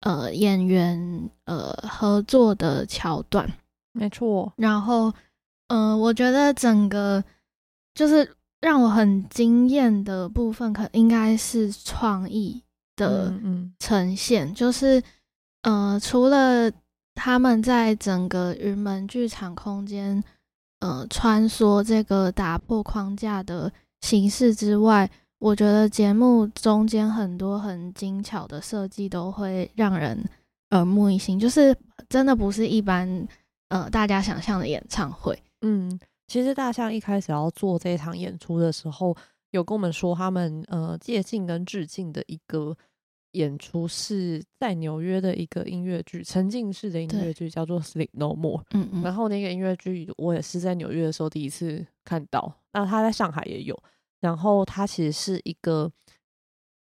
[0.00, 3.46] 呃演员呃合作的桥段，
[3.92, 4.50] 没错。
[4.56, 5.12] 然后，
[5.68, 7.22] 呃，我觉得整个
[7.94, 12.62] 就是让我很惊艳的部分，可应该是创意
[12.96, 13.32] 的
[13.78, 14.52] 呈现。
[14.54, 15.00] 就是
[15.62, 16.72] 呃，除了
[17.14, 20.22] 他们在整个云门剧场空间
[20.80, 25.08] 呃穿梭这个打破框架的形式之外。
[25.38, 30.18] 我觉得节目中间很多很精巧的设计都会让人
[30.70, 31.76] 耳目一新，就是
[32.08, 33.06] 真的不是一般
[33.68, 35.38] 呃大家想象的演唱会。
[35.60, 39.14] 嗯，其实大象一开始要做这场演出的时候，
[39.50, 42.76] 有跟我们说他们呃借镜跟致敬的一个
[43.32, 48.58] 演出是在纽约的一个音乐剧，沉浸式的音乐剧叫做《Sleep No More》。
[48.70, 49.02] 嗯嗯。
[49.02, 53.78] 然后那个音乐剧我也是在纽约的时候第一次看到，那他在上海也有。
[54.18, 55.92] 然后它其实是一个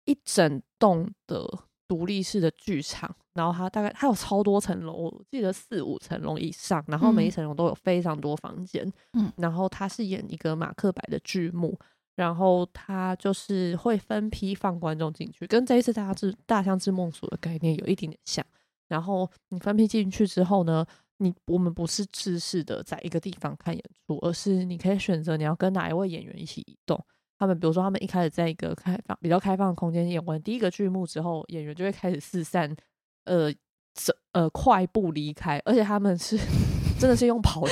[0.06, 1.46] 一整栋的
[1.86, 11.78] 独立式的剧场，然后它大概它有超多层楼，我记得四五层楼以上，然后每一层楼都有非常多房间，嗯，然后它是演一个马克白的剧目，
[12.16, 18.46] 然后它就是会分批放观众进去，跟这一次大家之大象之梦所的概念有一点点像。
[18.88, 20.86] 然后你分批进去之后呢，
[21.18, 27.04] 你我们不是制式的在一个地方看演出，而是你可以选择你要跟哪一位演员一起移动。
[27.38, 32.74] 他们比如说，他们一开始在一个开放、比较开放的空间演完第一个剧目之后，演员就会开始四散，
[33.26, 33.52] 呃，
[33.94, 36.38] 这呃，快步离开，而且他们是
[36.98, 37.72] 真的是用跑的，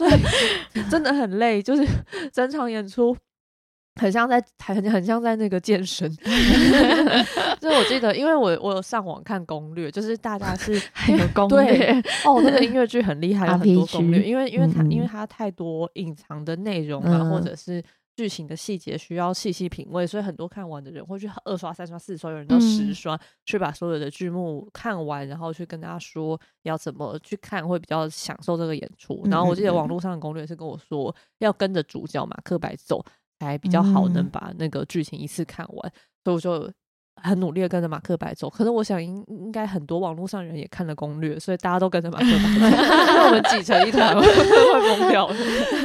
[0.90, 1.86] 真的很累，就是
[2.32, 3.14] 整场演出
[4.00, 6.10] 很像在很很像在那个健身。
[7.60, 11.92] 就是我记得，因为我我有上网看攻略，就是大家是 很有攻略
[12.24, 17.82] 哦，那个音乐剧很厉害，有很多攻略，因为因为它因为它太多隐藏的内容啊，或者是。
[18.16, 29.20] 剧情的细节需要细细品味，所以很多看完的人会去二刷、三刷、四刷，有人到十刷，去把所有的剧目看完，然后去跟大家说要怎么去看会比较享受这个演出。
[29.24, 33.04] 然后我记得网络上的攻略是跟我说，要跟着主角马克白走
[33.44, 35.92] 才比较好，能把那个剧情一次看完。
[36.24, 36.70] 所以我就。
[37.22, 42.76] 很努力的跟着马克白走，可是我想应应该很多网络上人也看了攻略，所以大家都跟着马克白走，
[43.24, 45.28] 我们挤成一团 会疯掉。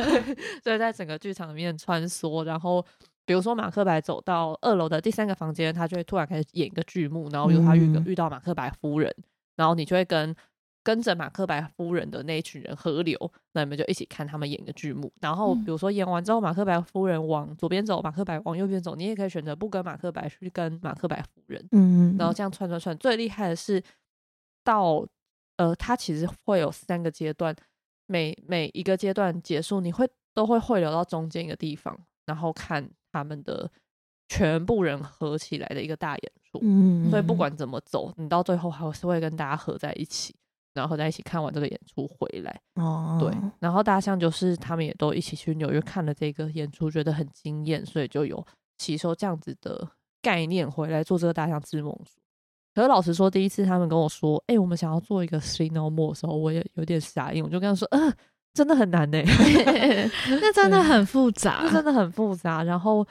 [0.63, 2.83] 所以在整个剧场里面穿梭，然后
[3.27, 9.15] 比如说马克白走到二楼的第三个房间，他就会突然开始演一个剧目，然后比如他遇遇到马克白夫人，
[9.55, 10.35] 然后你就会跟。
[10.83, 15.11] 跟着马克白夫人的那一群人合流，那你们就一起看他们演的剧目。
[15.19, 21.63] 然后，比如说演完之后，马克白夫人往左边走，马克白往右边走，你也可以选择不跟马克白去跟马克白夫人。
[21.71, 22.97] 嗯，然后这样串串串。
[22.97, 23.83] 最厉害的是，
[24.63, 25.05] 到
[25.57, 27.53] 呃，他其实会有三个阶段，
[28.07, 33.69] 每每一个阶段结束，你会都会汇流到中间一个地方，然后看他们的
[34.29, 36.59] 全部人合起来的一个大演出。
[36.61, 40.33] 嗯，所以不管怎么走，你到最后还是会跟大家合在一起。
[40.73, 48.45] 然后在一起看完这个演出回来，哦，对，然后大象就是他们也都一起去纽约看了这个演出，觉得很惊艳，所以就有
[48.77, 49.89] 吸收这样子的
[50.21, 51.97] 概念回来做这个大象之梦。
[52.75, 55.37] 可是老实说，第一次他们跟我说，哎，我们想要做一个
[55.71, 58.13] No More 的时候，我也有点傻眼，我就跟他说，嗯，
[58.53, 59.17] 真的很难呢，
[60.39, 62.63] 那真的很复杂，真的很复杂。
[62.63, 63.05] 然后，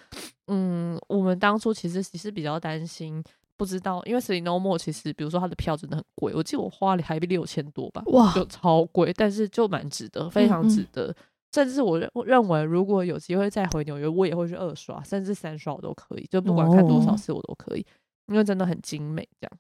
[0.47, 3.23] 嗯，我们当初其实其实比较担心。
[3.59, 11.14] 不知道，因为 l i No More 其实，比如说它的票真的很贵，我记得我花了台币六千多吧，哇，就超贵，但是就蛮值得，非常值得。
[11.53, 17.85] 甚至我认认为，如果有机会再回纽约，我也会去二刷，甚至三刷我都可以，就不管看多少次我都可以，
[18.27, 19.29] 因为真的很精美。
[19.40, 19.59] 这样，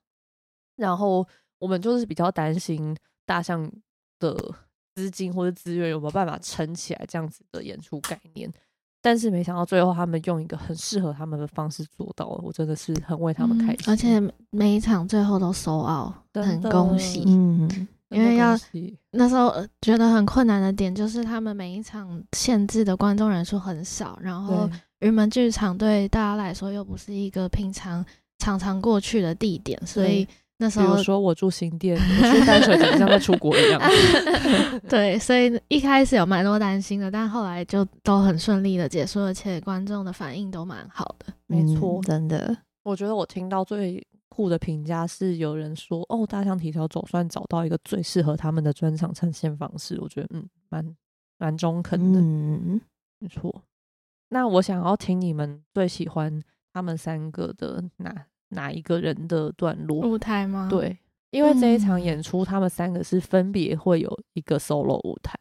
[0.76, 1.26] 然后
[1.58, 3.68] 我们就是比较担心大象
[4.20, 4.36] 的
[4.94, 8.52] 资金或者资源有没有办法撑起来这样子的演出概念。
[9.00, 13.78] 但是没想到最后他们用一个很适合他们的方式做到了，我真的是很为他们开心。
[13.86, 17.24] 而且每一场最后都收奥，很恭喜。
[17.26, 17.68] 嗯，
[18.10, 18.58] 因为要
[19.12, 24.68] 那时候觉得很困难的点就是他们每一场限制的观众人数很少，然后
[25.00, 28.04] 云门剧场对大家来说又不是一个平常
[28.38, 30.26] 常常过去的地点，所以。
[30.60, 33.80] 那时候说我住新店，去淡水就像在出国一样。
[34.90, 41.32] 对，所以一开始有蛮多担心的，但后来就都很顺利的结束，而且观众的反应都蛮好的。
[41.46, 50.96] 没错，真的，我觉得我听到最酷的评价是有人说：“哦，大象体操总算找到一个最适合他们的专场呈现方式。”我觉得嗯，蛮
[51.38, 52.20] 蛮中肯的。
[52.20, 52.80] 嗯，
[53.20, 53.62] 没错。
[54.30, 56.42] 那我想要听你们最喜欢
[56.72, 58.26] 他们三个的哪？
[58.50, 60.68] 哪一个人的段落舞台吗？
[60.70, 60.96] 对，
[61.30, 65.34] 因为这一场演出，他们三个是分别会有一个 solo 舞台，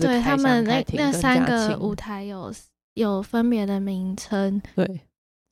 [0.00, 2.52] 对他们那那三个舞台有
[2.94, 5.00] 有分别的名称，对，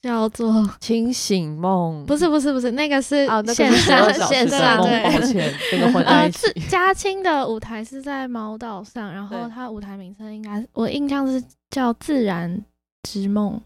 [0.02, 6.52] 叫做清醒梦，不是不是不是，那个是线上线上，抱歉， 这个混在一起。
[6.68, 12.64] 嘉青的舞台是在猫岛上，然后他舞台名称应该我印象是叫自然
[13.02, 13.60] 之梦。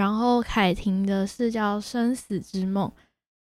[0.00, 2.88] 然后凯婷的是叫《生死之梦》，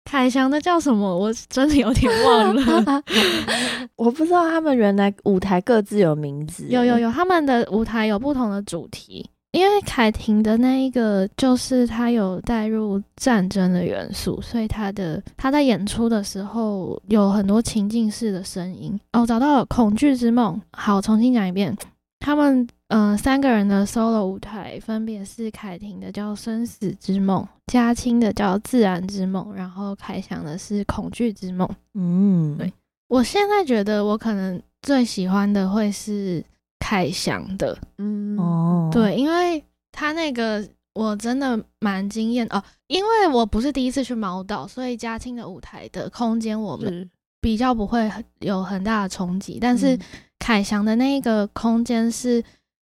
[0.04, 1.16] 凯翔的叫什么？
[1.16, 3.02] 我真的有点忘了。
[3.96, 6.66] 我不知道他们原来舞台各自有名字。
[6.68, 9.26] 有有有，他们的舞台有不同的主题。
[9.52, 19.00] 因为凯婷的那一个就是他有带入战争的元素，所以他的他在演出的时候有很多情境式的声音。
[19.14, 20.54] 哦，找到了《恐惧之梦》。
[20.72, 21.74] 好，重新讲一遍。
[22.22, 31.66] 他们嗯三个人的 solo 舞台分别是凯婷的叫《生死之梦》，嘉青的叫《自然之梦》，然后凯翔的是《恐惧之梦》。
[31.94, 32.72] 嗯，对
[33.08, 36.42] 我现在觉得我可能最喜欢的会是
[36.78, 37.76] 凯翔的。
[37.98, 48.08] 嗯哦，对，因为他那个我真的蛮惊艳哦，因为我不是第一次去毛岛，所以嘉青的舞台的空间我们比较不会
[48.38, 49.98] 有很大的冲击，但是。
[50.42, 52.42] 凯翔的那个空间是，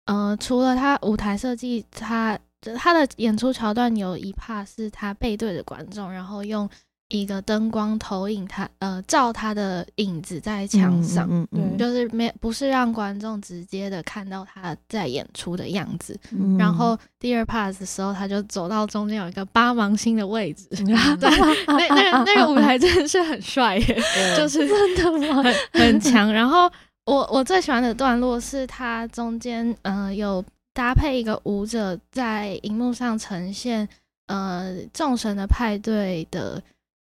[0.05, 2.37] 呃，除了他舞台设计，他
[2.75, 6.69] 他的演出桥段有一 part 是他背对着观众，然后用
[7.07, 16.19] 一个灯光投影他，呃，照他的影子在墙上，嗯，就是没不是让观众直接的看到他在演出的样子。
[16.59, 24.01] 然后第二 part 的时候，他就走到中间有一个八芒星的位置， 对，那那个那个舞台真的是很帅耶，
[24.35, 25.41] 就是真的吗？
[25.71, 26.69] 很强，然后。
[27.07, 30.43] 我我最喜欢的段落是它中间，呃，有
[30.73, 33.87] 搭配一个舞者在荧幕上呈现，
[34.25, 36.61] 呃，众神的派对的，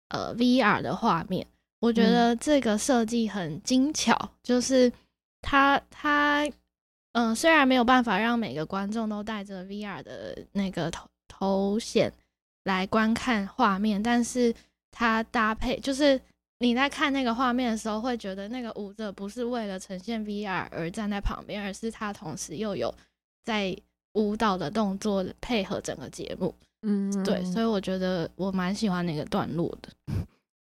[0.09, 1.47] 呃，VR 的画面。
[1.79, 4.91] 我觉得这个设计很精巧，就是
[5.41, 6.45] 它它，
[7.13, 12.11] 嗯，虽然没有办法让每个观众都带着 VR 的那个头头显
[12.65, 14.53] 来观看画面，但是
[14.91, 16.19] 它搭配就是。
[16.63, 22.93] 你在看那个画面的时候，会觉得那个舞者不是为了呈现 VR 而站在旁边，而是他同时又有
[23.43, 23.75] 在
[24.13, 26.55] 舞蹈的动作配合整个节目。
[26.83, 29.89] 嗯，对，所以我觉得我蛮喜欢那个段落的。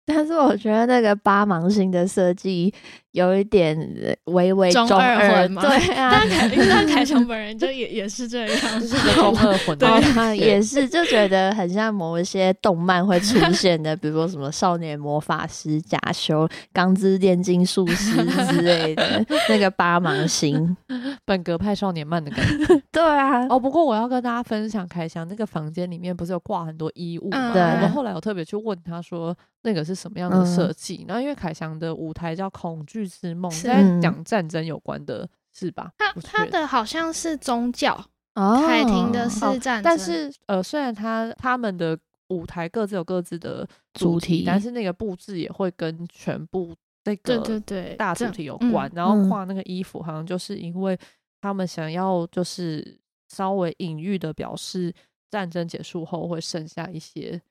[0.06, 2.74] 但是我觉得那个八芒星的设计
[3.16, 3.78] 有一点
[4.26, 8.50] 微微中二魂嘛，对啊， 但凯但凯翔本人就也也是这样，
[8.82, 9.88] 是个中二魂，对，
[10.38, 20.76] 也是就觉得很像某一些动漫会出现的，比如说什么少年魔法师、假修、钢之炼金术师之类的那个八芒星，
[21.24, 22.82] 本格派少年漫的感觉。
[22.92, 27.54] 对啊，哦，不过我要跟大家分享，凯翔那个房间里面不是有挂很多衣物吗？
[27.54, 29.34] 对，我们后来有特别去问他说。
[29.68, 31.04] 那个是什么样的设计？
[31.08, 35.92] 然后因为凯翔的舞台叫《恐惧之梦》，在讲战争有关的是吧？
[35.98, 37.96] 他他的好像是宗教，
[38.34, 39.84] 凯婷的是战争。
[39.84, 41.98] 但是呃，虽然他他们的
[42.30, 48.92] 舞台各自有各自的主题，但是那个布置也会跟全部那个对对对大主题有关。
[48.94, 50.98] 然后画那个衣服，好像就是因为
[51.42, 52.98] 他们想要就是
[53.30, 54.94] 稍微隐喻的表示
[55.30, 57.42] 战争结束后会剩下一些。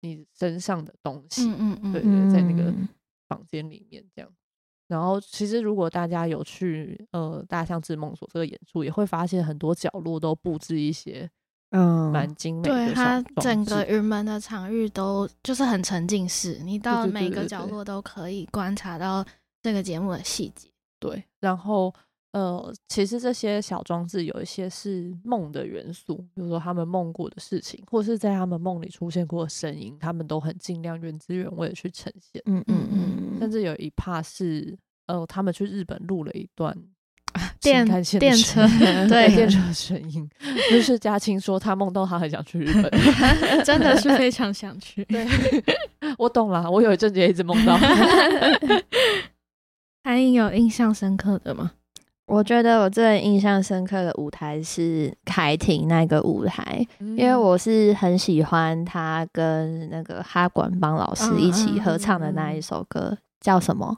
[0.00, 2.72] 你身上的东西，嗯嗯嗯，对对，在那个
[3.26, 4.30] 房间里面这样。
[4.88, 11.30] 然后，其实如果大家有去呃大象之梦所这个演出，也会发现很多角落都布置一些
[11.72, 12.70] 嗯，蛮精美的。
[12.70, 19.22] 对，它整个云门的场域都就是很沉浸式，你到每个角落都可以观察到
[19.62, 20.70] 这个节目的细节。
[20.98, 21.94] 对，然后
[22.32, 32.42] 呃，其实这些小装置有一些是梦的元素，比如说他们梦过的事情，或是在他们梦里出现过的声音，他们都很尽量原汁原味的去呈现。
[32.46, 34.76] 嗯嗯嗯，甚至有一 part 是
[35.06, 36.76] 呃，他们去日本录了一段。
[37.60, 37.86] 电
[38.18, 38.66] 电车
[39.08, 40.28] 对电车声音，
[40.72, 42.90] 就是嘉青说他梦到他很想去日本，
[43.64, 45.04] 真的是非常想去。
[45.04, 45.26] 对，
[46.18, 47.76] 我懂了，我有一阵子也一直梦到。
[50.02, 51.72] 韩颖有印象深刻的吗？
[52.28, 63.96] 我觉得我最印象深刻的舞台是凯婷那个舞台，因为我是很喜欢他跟那个哈管帮老师一起合唱的那一首歌，叫什么？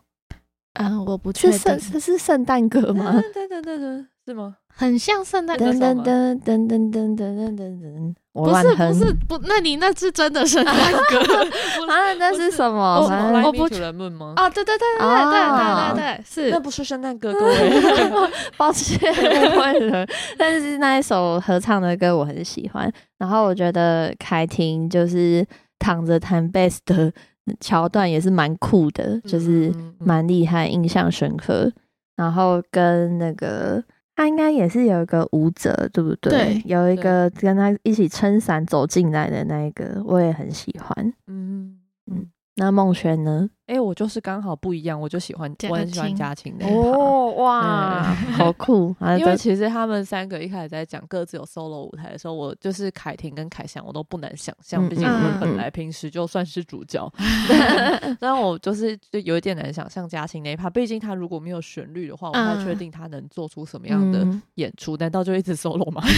[0.75, 3.21] 嗯，我不确定，这是圣诞歌吗？
[3.35, 4.57] 对对对对，是吗？
[4.69, 5.65] 很像圣诞歌。
[5.67, 10.75] 噔噔噔噔噔噔噔噔噔，不是不是不，那你那是真的圣诞
[11.11, 11.19] 歌
[11.89, 12.15] 啊？
[12.19, 13.01] 那是什么？
[13.45, 14.35] 我不人们吗？
[14.37, 20.07] 啊，对对对对对对对对，是，那不是圣诞歌，各位，抱歉误会了。
[20.39, 25.45] 但是那一首合唱的歌我很喜欢，然后我觉得凯婷就是
[25.79, 27.13] 躺着弹贝斯的。
[27.59, 31.69] 桥段也是蛮酷的，就是蛮厉害，印象深刻。
[32.15, 33.83] 然后跟那个
[34.21, 36.31] 他应该也是有一个舞者，对不对？
[36.31, 41.15] 对，有一个跟他一起撑伞走进来的那一个，我也很喜欢。
[41.27, 42.27] 嗯嗯。
[42.57, 43.49] 那孟轩呢？
[43.71, 48.03] 哎，我就是刚好不一样，我就喜欢，我很喜欢嘉庆的哦，哇，
[48.37, 48.93] 好酷！
[49.19, 57.09] 因为其实他们三个一开始在讲各自有 solo 舞台的时候，我就是凯婷跟凯翔，我都不难想象，毕竟我们本来平时就算是主角，
[58.19, 66.03] 但我就是就有一点难想象嘉庆那一 part，毕竟他如果没有旋律的话，我不太确定他能做出什么样的演出，难道就一直 solo 吗？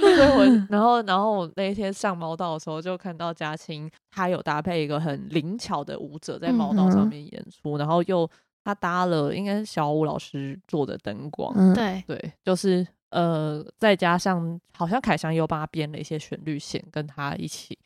[0.00, 8.28] 所以我，然后，然后我那一天上猫道的时候，就看到嘉青，他有搭配一个很灵巧的舞者在猫道上面演出，然后又
[8.62, 12.02] 他搭了应该是小舞老师做的灯光，对。
[12.06, 17.78] 对，就是呃，再加上好像凯翔又帮他编了一些旋律线，跟他一起，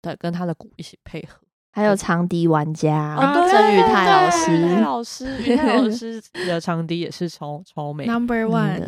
[0.00, 1.45] 对，跟他的鼓一起配合。
[1.76, 3.14] 还有长笛玩家
[3.52, 8.80] 郑宇泰老师， 老师老师的长笛也是超超美，Number One。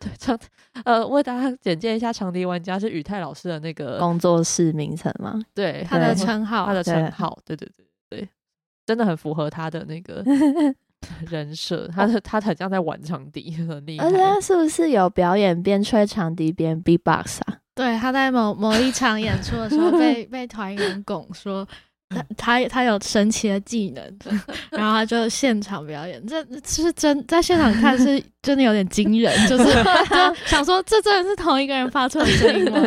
[0.00, 0.38] 对， 长
[0.86, 5.38] 呃，为大家简介一下，长笛玩家是宇泰老师的那个工作室名称吗？
[5.54, 8.28] 对，他的称号，他的称号，对对对对，
[8.86, 10.24] 真的很符合他的那个
[11.28, 11.86] 人设。
[11.88, 14.06] 他他很像在玩长笛，很厉害。
[14.06, 17.58] 而且他是不是有表演边吹长笛边 B-box 啊？
[17.76, 21.64] 对，他在某某一场演出的时候 被被团员拱说
[22.08, 24.02] 他他他有神奇的技能，
[24.70, 29.64] 然后他就现场表演，这是真在现场看是真的有点惊人，就是
[30.46, 32.80] 想说这真的是同一个人发出的声音吗？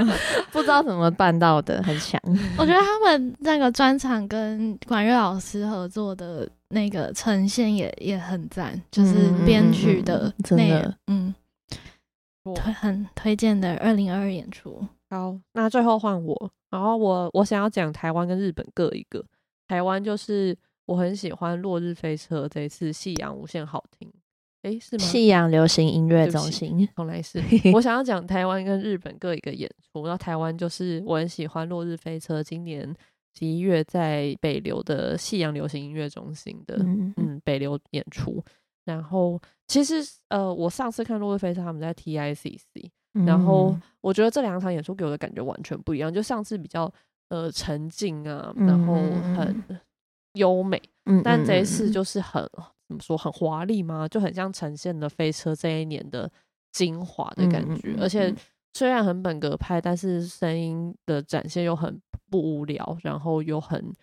[0.52, 2.20] 不知道怎么办到的，很强。
[2.58, 9.16] 我觉得他们那个专场跟管乐老师合作的那个呈现也也很赞，就是
[9.46, 11.36] 编曲的那个嗯。
[12.54, 14.86] 推很推荐的二零二二演出。
[15.10, 19.24] 好，那最后换我，然后我我想要讲台湾跟日本各一个。
[19.68, 24.12] 台湾就是我很喜欢落日飞车这一次夕阳无限好听，
[24.64, 25.04] 诶，是吗？
[25.04, 27.40] 夕阳流行音乐中心， 从来是。
[27.74, 30.04] 我想要讲台湾跟日本各一个演出。
[30.06, 32.92] 然后台湾就是我很喜欢落日飞车，今年
[33.38, 36.78] 十一月在北流的夕阳流行音乐中心的
[37.18, 38.44] 嗯北流演出。
[38.86, 39.40] 然后
[39.70, 42.90] 其实呃，我上次看《落日飞车》，他们在 TICC，
[43.26, 46.12] 然后我觉得这两场演出给我的感觉完全不一样。
[46.12, 46.92] 就上次比较
[47.30, 48.96] 呃沉静啊，然后
[49.38, 49.64] 很
[50.34, 50.82] 优美，
[51.24, 52.44] 但这一次就是很
[52.88, 54.08] 怎么说，很华丽吗？
[54.08, 56.30] 就很像呈现了飞车这一年的
[56.72, 57.96] 精华的感觉。
[58.02, 58.34] 而且
[58.74, 62.02] 虽然很本格派，但是声音的展现又很
[62.32, 63.94] 不无聊，然后又很。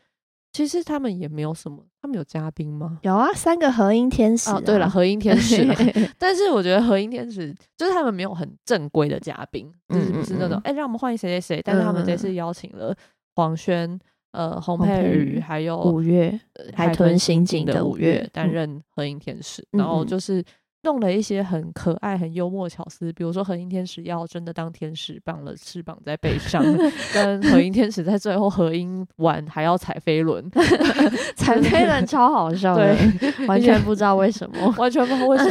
[0.57, 2.99] 其实他们也没有什么，他们有嘉宾吗？
[3.03, 4.49] 有啊，三个和音天使。
[4.51, 5.63] 哦，对了，和音天使。
[6.19, 11.63] 但是我觉得和音天使就是他们没有很正规的嘉宾，就是不是那种哎，让我们欢迎谁谁谁。
[11.63, 12.97] 但是他们这次邀请了
[13.35, 14.01] 黄轩、
[14.33, 16.41] 呃洪佩瑜，还有五月
[16.73, 20.43] 海豚刑警的五月担任和音天使，然后就是。
[20.83, 26.62] 弄了一些很可爱、很幽默巧思，比如说和音天使要真的当天使，绑了翅膀在背上，
[27.12, 30.49] 跟和音天使在最后合音完还要踩飞轮
[31.35, 35.45] 踩飞轮超好笑，对，完全不知道为什么，完全不知道为什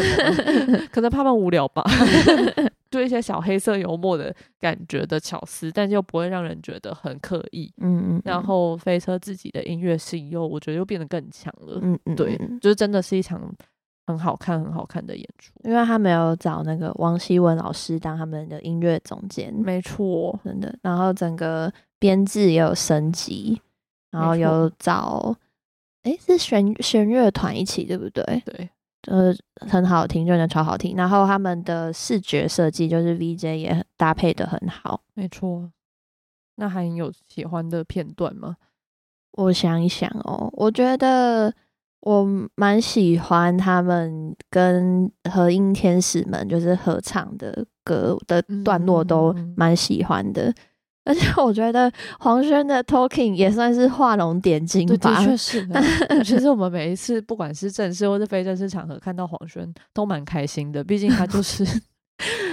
[0.71, 1.83] 么，可能怕们无聊吧，
[2.89, 13.53] 就一些小黑色幽默的感觉的巧思，但又不会让人觉得很刻意，嗯嗯，然后飞车自己的音乐性又我觉得又变得更强了，嗯嗯，对，就是真的是一场。
[14.07, 15.51] 很好看、很好看的演出。
[15.63, 20.73] 因为他没有找那个王希文老师当他们的音乐总监，没错，真的。
[20.81, 23.59] 然后整个编制也有升级，
[24.11, 25.35] 然后有找，
[26.03, 28.23] 哎，是弦弦乐团一起，对不对？
[28.45, 28.69] 对，
[29.07, 29.35] 呃，
[29.67, 30.95] 很好听，真的超好听。
[30.95, 35.71] 然后他们的视觉设计就是 VJ 也搭配的很好，没错。
[36.57, 38.55] 那还有喜欢的片段吗？
[39.31, 41.53] 我想一想哦，我觉得
[42.01, 50.53] 我蛮喜欢他们跟和音天使们就是合唱的歌的段落，都蛮喜欢的。
[51.03, 55.67] 而且我觉得黄轩的 Talking 也算是画龙点睛吧，的确是。
[56.23, 61.63] 其实我们每一次不管是正式或是非正式场合，看到黄轩都蛮开心的，毕竟他就是。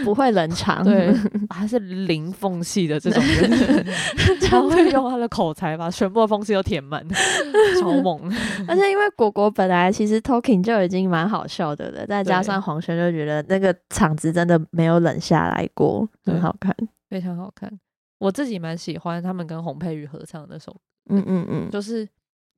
[0.05, 1.15] 不会冷场，对，
[1.49, 3.51] 他是零缝隙的这种人，
[4.49, 7.05] 他会用他的口才把全部的缝隙都填满，
[7.81, 8.21] 超猛。
[8.69, 16.75] 而且因为果果本来其实 talking 就已经蛮好笑的了，再加上黄轩就觉得那个场子真的没有冷下来过，很好看，
[17.09, 17.71] 非常好看。
[18.19, 20.75] 我自己蛮喜欢他们跟洪佩瑜合唱那首，
[21.11, 22.09] 嗯嗯嗯，就是。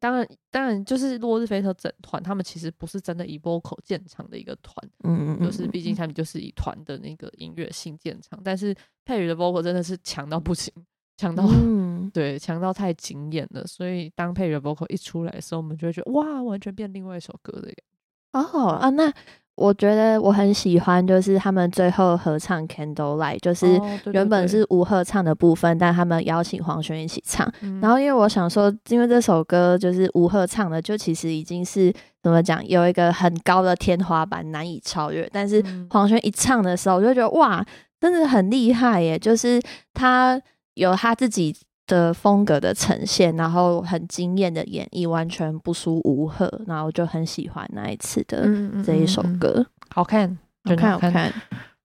[0.05, 8.77] 当然，当然，就是落日飞车整团，他们其实不是真的以 vocal 建厂的一个团，嗯嗯就是毕竟他们就是以团的那个音乐性建厂，但是
[9.07, 10.71] 佩宇的 vocal 真的是强到不行，
[11.17, 18.53] 强到， 嗯对，强到太惊艳了，所以当佩宇的 vocal 一出来的时候，我们就会觉得哇，完全变另外一首歌的感觉。
[18.59, 19.11] 哦啊，那。
[19.57, 23.81] 我觉得我很喜欢，就是他们最后合唱《Candlelight》，就是
[24.13, 27.49] 原本是吴赫唱的部分，但他们邀请黄轩一起唱。
[27.81, 31.93] 然后因为我想说，因为这首歌就是吴赫唱的，就其实已经是
[32.23, 35.29] 怎么讲，有一个很高的天花板，难以超越。
[35.33, 37.65] 但是黄轩一唱的时候，我就觉得哇，
[38.01, 39.19] 真的很厉害耶！
[39.19, 40.41] 就是他
[40.75, 41.57] 有他自己。
[41.87, 48.47] 的风格的呈现，然后很惊艳的演绎，完全不输吴赫，然后就很喜欢那一次的
[48.82, 51.32] 这一首歌，好看，好看，好看。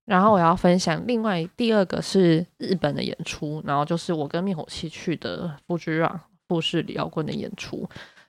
[0.06, 7.88] 然后我要分享另外第二个是日本的演出，然后就是我跟灭火器去的富士让富士里奥棍的演出。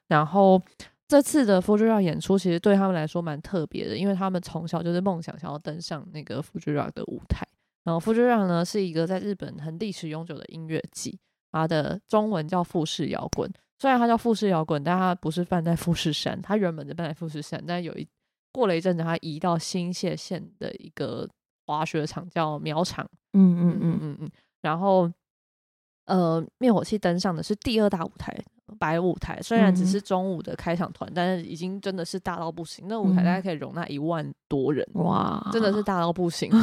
[0.09, 0.61] 然后
[1.09, 7.47] 这次的富士让演出其实对他们来说蛮特别的，因为他们从小就是梦想想要登上那个富士让的舞台。
[7.85, 11.19] 然后富士让呢是一个在日本很历史悠久的音乐季。
[11.53, 18.07] 它的中文叫富士摇滚，虽然它叫富士摇滚，但它不是办在富士山，它原本就办在富士山，但有一
[18.53, 21.29] 过了一阵子，它移到新泻县的一个
[21.67, 23.57] 滑雪场叫苗场，嗯。
[23.59, 24.31] 嗯嗯嗯嗯，
[24.61, 25.11] 然后
[26.07, 28.37] 呃灭火器登上的是第二大舞台
[28.79, 36.51] 白舞台，虽然只是中午的开场团，但是已经真的是大到不行，那舞台大概可以容纳一万多人，哇，真的是大到不行。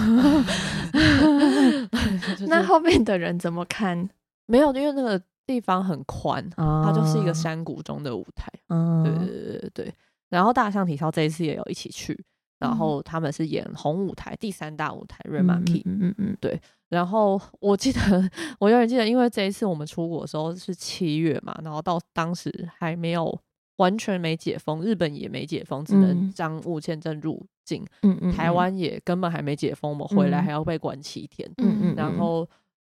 [2.48, 4.10] 那后面的人怎么看？
[4.48, 8.52] 没有，因为那个地方很宽，它就是一个山谷中的舞台。
[8.70, 9.94] 嗯，对对对对对。
[10.30, 12.18] 然后大象体操这一次也有一起去，
[12.60, 16.60] 然后他们是演红舞台第三大舞台 e m a k 嗯嗯嗯，对。
[16.90, 18.00] 然后我记得，
[18.60, 23.38] 我永远记得，因为这一次我们出国的时候是七月嘛，然后到当时还没有
[23.78, 27.86] 完全没解封，日本也没解封，只能商务签证入境。
[28.02, 28.32] 嗯嗯。
[28.32, 31.50] 台湾也根本还没解封，我们回来还要被关七天。
[31.58, 31.96] 嗯嗯。
[31.96, 32.48] 然后。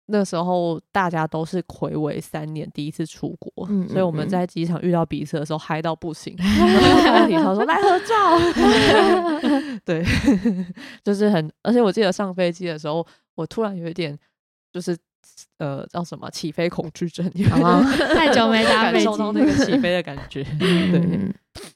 [0.07, 6.35] 那时候大家都是魁违三年第一次出国，所以我们在机场遇到彼此的时候嗨到不行。
[7.27, 8.39] 李超说来合照
[9.83, 10.03] 对，
[11.03, 14.17] 就是很，而且我记得上飞机的时候，我突然有一点
[14.71, 14.95] 就是
[15.57, 17.27] 呃叫什么起飞恐惧症，
[18.13, 20.43] 太久没搭飞机，感受到那个起飞的感觉。
[20.59, 21.33] 对，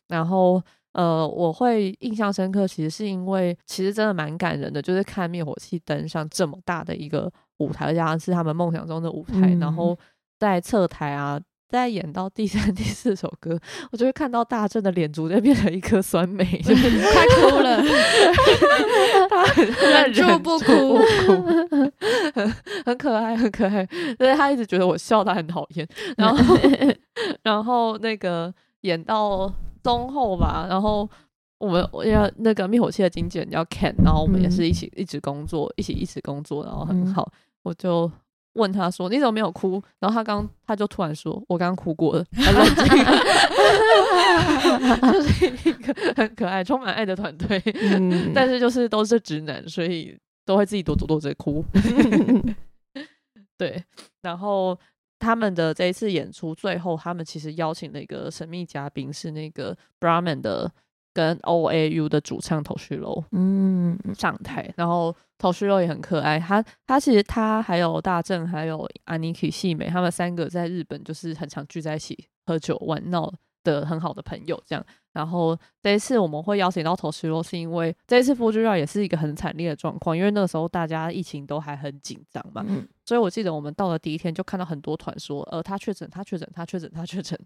[0.07, 0.61] 然后。
[0.93, 9.97] 呃，我会印象深刻，其实是因为其实真的蛮感人的，就是看灭火器登上这么大的一个舞台，加上是他们梦想中的舞台，然后
[10.37, 11.39] 在侧台啊，
[11.69, 13.57] 在演到第三、 第四首歌，
[13.91, 17.81] 我就会看到大正的脸逐渐变成一颗酸梅， 快哭了，
[19.29, 20.97] 他忍住不哭，
[22.33, 22.53] 很
[22.85, 23.87] 很可爱，很可爱，
[24.17, 25.87] 所以他一直觉得我笑他很讨厌，
[26.17, 26.57] 然后
[27.43, 29.51] 然后那个演到。
[29.81, 31.09] 中后吧，然后
[31.57, 37.31] 我们要那个灭火器的经纪人叫 Ken，然后我们也是一起一直工作，一起一直工作，然后很好。
[37.63, 38.11] 我就
[38.53, 42.85] 问他说：“你怎么没有哭？”然后他刚他就突然说：“我刚刚哭过了。”很冷静，
[45.11, 47.61] 就是一个很可爱、充满爱的团队，
[48.33, 51.63] 但是就是都是直男，所以都会自己躲躲躲着哭。
[53.57, 53.83] 对，
[54.21, 54.77] 然后。
[55.21, 60.71] 他们的这一次演出，最后他们其实邀请了一个神秘嘉宾，是那个 Brahman 的
[61.19, 64.73] 跟 O A U 的主唱头绪楼，嗯，上台。
[64.77, 73.29] 然后头绪楼也很可爱，他他其实他还有大正，还有 Aniki 细美，他们三个在日本就是很常聚在一起喝酒玩闹
[73.65, 74.85] 的很好的朋友，这样。
[75.11, 82.65] 然后这一次我们会邀请到头石罗，是因为这一次 Fuji 也是一个很惨烈的状况，因为那个时候大家疫情都还很紧张嘛，
[83.03, 87.37] 所以我记得我们到了第一天就看到很多团说，呃，他确诊，他确诊，他确诊，他确诊，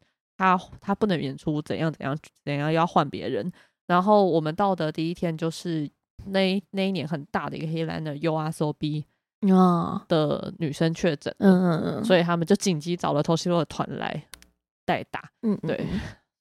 [0.43, 3.51] 他他不能演出，怎样怎样怎样要换别人。
[3.87, 5.89] 然后我们到的第一天就是
[6.25, 9.05] 那那一年很大的一个黑兰的 U R S O B
[9.51, 14.25] 啊的女生确诊，嗯嗯嗯，所以他们就紧急找了头西洛的团来
[14.85, 15.85] 代打，嗯，对，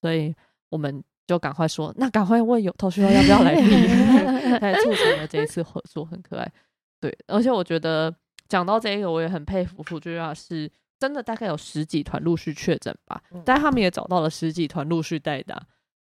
[0.01, 0.35] 所以
[0.69, 1.03] 我们。
[1.25, 3.71] 就赶快说，那赶快问有头绪要不要来 比，
[4.59, 6.53] 才促成了这一次合作，很可爱。
[7.01, 8.15] 对，而且我觉得
[8.49, 10.71] 讲到这个，我也很佩服福居亚，是
[11.03, 15.61] 真的大概有十几团陆续确诊吧，但他们也找到了十几团陆续代打，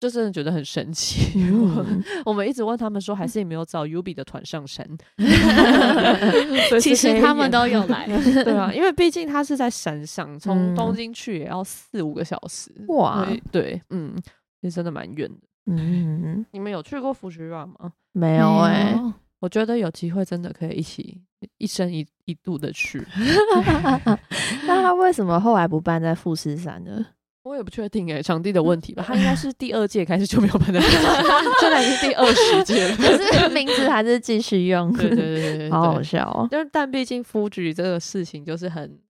[0.00, 1.40] 就真的觉得很神奇。
[2.26, 4.84] 我们一直问他们说，还是没有找 UB 的团上山。
[6.80, 8.04] 其实他们都有来，
[8.42, 12.68] 对啊，因为毕竟他是在山上，从东京去也要四五个小时。
[12.88, 14.12] 哇，对，嗯。
[14.60, 15.38] 其实真的蛮远的。
[15.72, 17.92] 嗯，你们有去过福吉软吗？
[18.12, 18.94] 没有哎，
[19.40, 21.20] 我觉得有机会真的可以一起
[21.58, 23.04] 一生一一度的去。
[24.66, 27.06] 那他为什么后来不办在富士山呢？
[27.42, 29.02] 我也不确定哎，场地的问题吧。
[29.06, 31.24] 他应该是第二届开始就没有办在富士山，
[31.60, 34.92] 现在已经第二十届了，可是名字还是继续用。
[34.92, 36.46] 对对对对，好好笑哦。
[36.50, 39.00] 但但毕竟福吉这个事情就是很。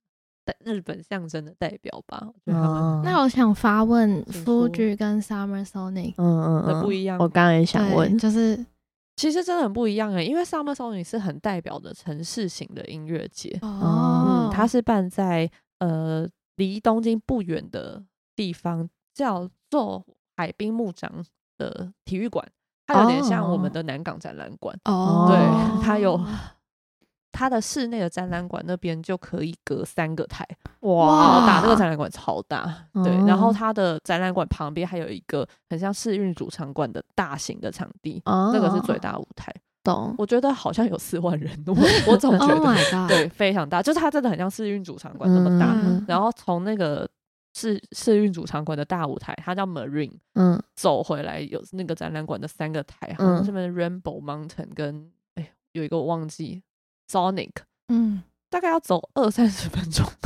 [0.64, 2.26] 日本象征的代表吧，
[3.04, 7.16] 那我想发问，Fuji 跟 Summer Sonic，嗯嗯不一样。
[7.20, 8.58] 我刚刚也想问，就是
[9.20, 13.58] 其实真的很不一样哎，因为 Summer Sonic 是很代表的城市型的音乐节。
[13.60, 15.50] 哦，它是办在
[15.80, 18.02] 呃离东京不远的
[18.34, 20.02] 地方，叫做
[20.38, 21.22] 海滨牧场
[21.58, 22.42] 的体育馆，
[22.86, 24.74] 它有点像我们的南港展览馆。
[24.86, 26.18] 哦，对，它有。
[27.32, 30.46] 它的室内的展览馆那边就可以隔三个台，
[30.80, 33.12] 哇，打那个展览馆超大，对。
[33.26, 39.54] 然后它的展览馆旁边还有一个很像世运主场馆的大型的场地，那个是最大舞台。
[39.82, 40.14] 懂？
[40.18, 41.74] 我觉得好像有四万人，我
[42.12, 45.74] 我总觉得对非常大，就是它真的很像世运主场馆那么大。
[46.06, 47.08] 然后从那个
[47.54, 56.62] 世世运主场馆的大舞台，它叫 Marine，嗯，走回来有那个展览馆的三个台，好像是 Rainbow Mountain 跟哎有一个我忘记。
[57.10, 57.50] Sonic，
[57.88, 60.04] 嗯，大概要走二三十分钟，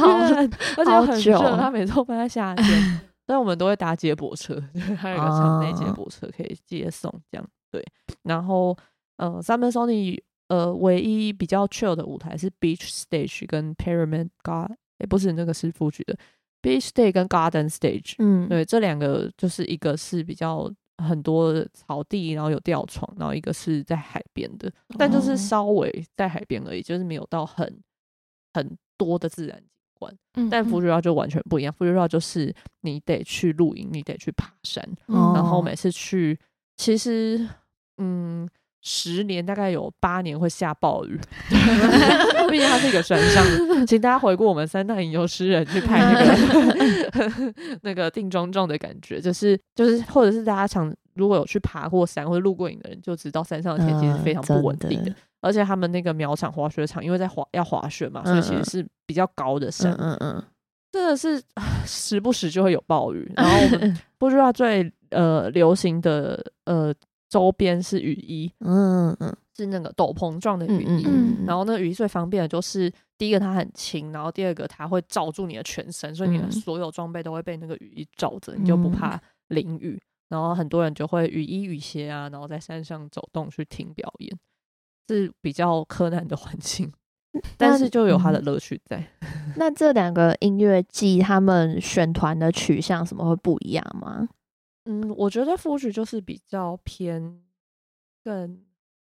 [0.00, 1.38] 好冷，而且很热。
[1.56, 4.58] 它每次都在夏天， 但我们都会搭接驳车，
[4.96, 7.84] 还有一个场内接驳车可以接送，这样对。
[8.22, 8.76] 然后，
[9.16, 16.16] 呃，Summer Sonic，呃，唯一比较 chill 的舞台是 Beach Stage 跟 Pyramid Garden，哎，不是那个是副局的
[16.62, 20.72] Beach Stage 跟 Garden Stage，嗯，对，这两个就是一个是比较。
[21.02, 27.80] 很多草地，然后有吊床，然后一个是在海边的，但就是稍微在海边而已，就是没有到很
[28.52, 30.14] 很多的自然景观。
[30.50, 36.38] 但福州绕就完全不一样，福州绕就是你得去露营，你得去爬山，然后每次去，
[36.76, 37.48] 其实
[37.96, 38.48] 嗯。
[38.80, 41.18] 十年大概有八年会下暴雨，
[42.48, 43.86] 毕竟它是一个山上。
[43.86, 55.12] 请大家回顾我们三大吟游诗人去拍那个 那个定妆照的感觉，就是就是，或者是大家常如果有去爬过山或者路过影的人，就知道山上的天气是非常不稳定的。
[55.40, 59.92] 而且他们那个苗场滑雪场，因为在滑要滑雪嘛，所以其实是比较高的山。
[59.98, 60.42] 嗯嗯，
[60.92, 61.42] 真的是
[61.84, 63.30] 时不时就会有暴雨。
[63.36, 66.94] 然后我们 不知道最呃流行的呃。
[67.28, 71.06] 周边是雨衣，嗯嗯，是那个斗篷状的雨衣，
[71.46, 80.00] 然后那个雨衣最方便的就是，第一个它很轻，然后第二个它会罩住你的全身，所以你的所有装备都会被那个雨衣罩着，你就不怕淋雨。
[80.30, 84.38] 然后很多人就会雨衣雨鞋啊，然后在山上走动去听表演，
[85.08, 86.92] 是比较柯南的环境，
[87.56, 89.02] 但是就有它的乐趣在。
[89.56, 94.28] 那这两个音乐季他们选团的取向什么会不一样吗？
[94.90, 97.42] 嗯，我觉得 Fuji 就是比较偏
[98.24, 98.58] 更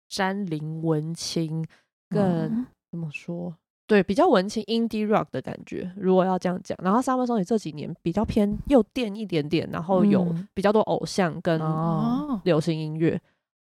[0.07, 1.65] 山林文青，
[2.07, 3.55] 更怎么说？
[3.87, 5.91] 对，比较文青 indie rock 的感觉。
[5.97, 11.59] 如果要这样讲，然后 Summer Song 这几年比较偏又电一点点，然后有比较多偶像跟
[12.43, 13.19] 流行音乐。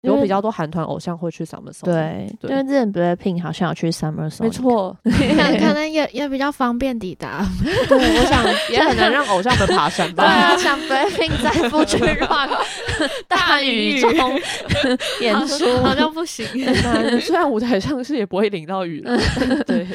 [0.01, 7.45] 有比较多韩团偶像会去 Summer Song，对，因为之前 Blackpink 好像有去 Summer Song，没错，可能 也也比较方便抵达。
[7.87, 10.23] 对，我想也很难让偶像们爬山吧。
[10.23, 12.65] 对啊，想 Blackpink 在富士 Rock
[13.27, 14.11] 大雨中
[15.21, 16.47] 演出好像不行。
[17.21, 19.15] 虽然舞台上是也不会淋到雨了，
[19.67, 19.87] 对。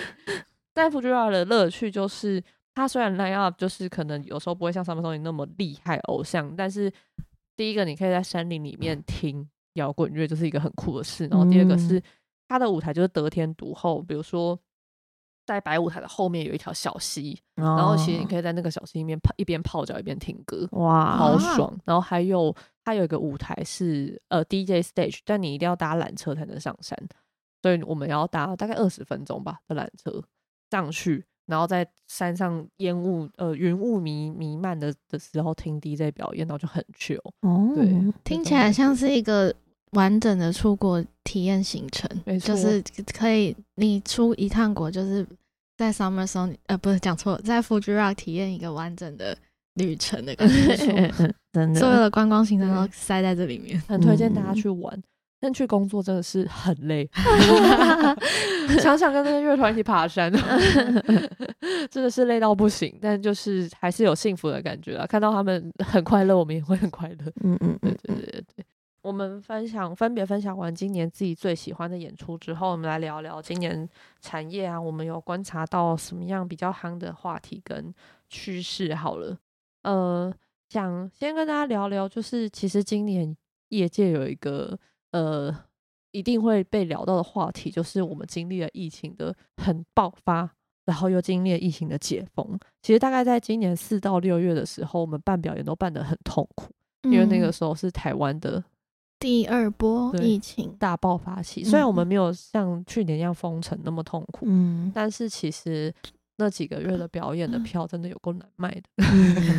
[0.72, 2.40] 但富士 Rock 的乐趣就是，
[2.74, 6.92] 它虽然 line up 就是可能有时候不会像 Summer Song 那么厉害偶像，但是
[7.56, 9.48] 第一个你可以在山林里面听。
[9.76, 12.02] 摇滚乐就是一个很酷的事，然后第二个是
[12.48, 14.58] 他的舞台就是得天独厚，比如说
[15.46, 21.72] 在白舞台的后面有一条小溪，然后其实你可以在那个小溪里面泡一边泡脚一边听歌，哇，好爽。
[21.84, 22.54] 然后还有
[22.84, 26.98] 它有一个舞台是呃 DJ stage，但你一定要搭缆车才能上山，
[27.62, 30.22] 所以我们要搭大概二十分钟吧的缆车
[30.70, 37.20] 上去，然后在山上烟雾呃云雾弥弥漫的的时候听 DJ 表演，然后就很 chill。
[37.42, 39.54] 哦，对，听起来像是一个。
[39.96, 42.82] 完整的出国体验行程，就是
[43.12, 45.26] 可以你出一趟国，就是
[45.76, 49.36] 在 Summer Song 呃不是讲错，在 Fuji Rock 体验一个完整的
[49.74, 51.12] 旅程的感觉，
[51.52, 51.80] 真的。
[51.80, 55.02] 所有的观光行程都塞在这里面，很推荐大家去玩。
[55.38, 57.06] 但去工作真的是很累，
[58.80, 60.32] 想想跟那些乐团一起爬山，
[61.90, 62.98] 真的是累到不行。
[63.02, 67.16] 但就是还是有幸福的感觉啊，看到他们很快乐，我们也会很快乐。
[67.44, 68.64] 嗯嗯，对对对对。
[69.06, 73.88] 我们分享分别分享完今年自己最喜欢的演出之后，我们来聊聊今年
[74.20, 77.94] 产业啊，我们有观察到什么样比较夯的话题跟
[78.28, 78.92] 趋势。
[78.96, 79.38] 好了，
[79.84, 80.34] 呃，
[80.70, 83.36] 想先跟大家聊聊，就是其实今年
[83.68, 84.76] 业界有一个
[85.12, 85.56] 呃
[86.10, 89.32] 一定会被聊到的话题，就是我们经历了疫情的
[89.62, 90.50] 很爆发，
[90.84, 92.58] 然后又经历了疫情的解封。
[92.82, 96.72] 其实大概在今年四到六月的时候，我们办表演都办得很痛苦，
[97.04, 98.64] 因为那个时候是台湾的。
[99.18, 105.92] 第二波疫情大爆发期，虽然我们没有像去年一样封城那么痛苦，嗯，但是其实
[106.36, 109.06] 那几个月的表演的票真的有够难卖的，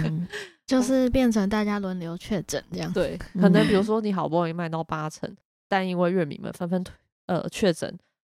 [0.67, 2.93] 就是变成大家轮流确诊这样。
[2.93, 5.35] 对，可能比如说你好不容易卖到八成，
[5.67, 6.83] 但因为乐迷们纷纷
[7.25, 7.91] 呃确诊，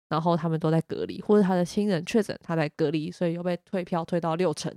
[0.08, 4.74] 然后他们都在隔离，或者他的亲人确诊他在隔离，所以又被退票退到六成。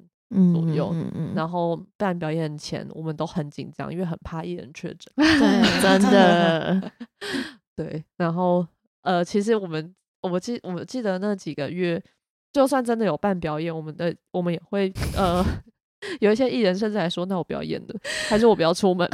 [0.53, 0.95] 左右，
[1.35, 5.13] 然后办表演前我们都很紧张，因为很怕艺人确诊。
[5.17, 6.93] 对，真的。
[7.77, 8.67] 对，然后
[9.03, 12.03] 呃，其实我们我记我们记得那几个月，
[12.53, 15.45] 就算真的有办表演，我们的我们也会呃，
[16.21, 17.95] 有一些艺人甚至还说：“那我不要演了，
[18.29, 19.09] 还是我不要出门。”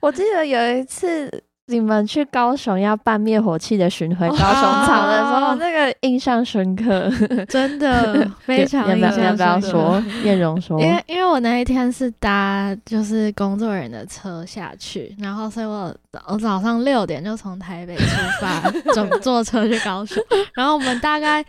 [0.00, 1.44] 我记得有一次。
[1.70, 4.46] 你们去高雄要办灭火器的巡回高雄
[4.86, 7.10] 场的时候，那个印象深刻，
[7.46, 9.70] 真的 非常印象深刻。
[9.70, 15.94] 说， 艳荣说，因为因为我那一天是搭就是工作人员的车下去，然后所以我
[16.26, 18.04] 我早上六点就从台北出
[18.40, 20.16] 发，坐坐车去高雄，
[20.54, 21.44] 然后我们大概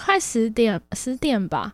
[0.00, 1.72] 快十点十点吧，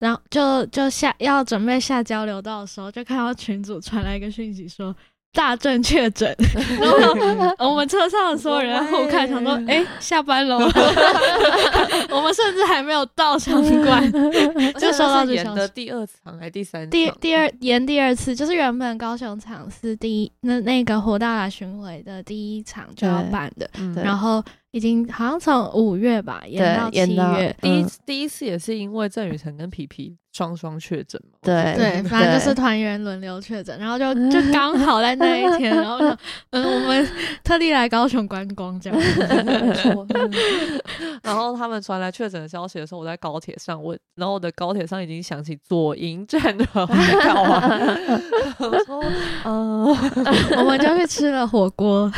[0.00, 4.94] 然后就就下要准备下交流道的时候，就看到群主传来一个讯息说。
[5.32, 6.34] 大正确诊，
[6.80, 10.58] 然后我们车上的所有人互看，想说：“哎，下班了。
[12.10, 14.12] ”我们甚至还没有到场馆，
[14.74, 16.88] 就收到演的第二场还是第三？
[16.90, 23.70] 第第二演第二次，就是原本高雄场是第一，那那个火大来巡回的第一场就要办的，
[24.02, 24.42] 然后。
[24.72, 31.38] 已经好像从五月吧演到七月，第一第一次也是因为郑雨辰跟皮皮双双确诊嘛。
[31.42, 35.98] 对对，反正就是团员轮流确诊，然后就 就刚好在那一天，然后
[36.50, 37.04] 嗯，我们
[37.42, 38.98] 特地来高雄观光这样。
[41.22, 46.94] 然后他们传来确诊的消息的时候，我在高铁上问，然后我的高铁上已经响起左营站的号码。
[48.58, 49.02] 我说
[49.44, 49.84] 嗯，
[50.58, 52.10] 我们就去吃了火锅。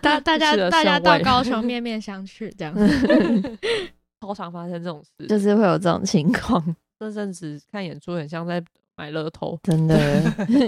[0.00, 0.38] 大大。
[0.38, 2.72] 大家大家到高雄面面相觑，这样
[4.20, 6.62] 超常发生这种事，就是会有这种情况。
[6.98, 8.62] 这阵子看演出很像在
[8.96, 9.96] 买乐透，真的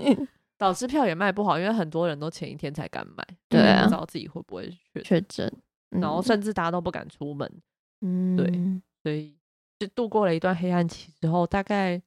[0.57, 4.71] 导致票也卖不好，因为很多人都前一天才敢买，对啊，不知道自己会不会
[5.03, 5.53] 确诊，
[5.91, 7.51] 然后甚至大家都不敢出门。
[8.03, 8.47] 嗯，对，
[9.03, 9.35] 所以
[9.79, 12.01] 就度过了一段黑暗期之后，大概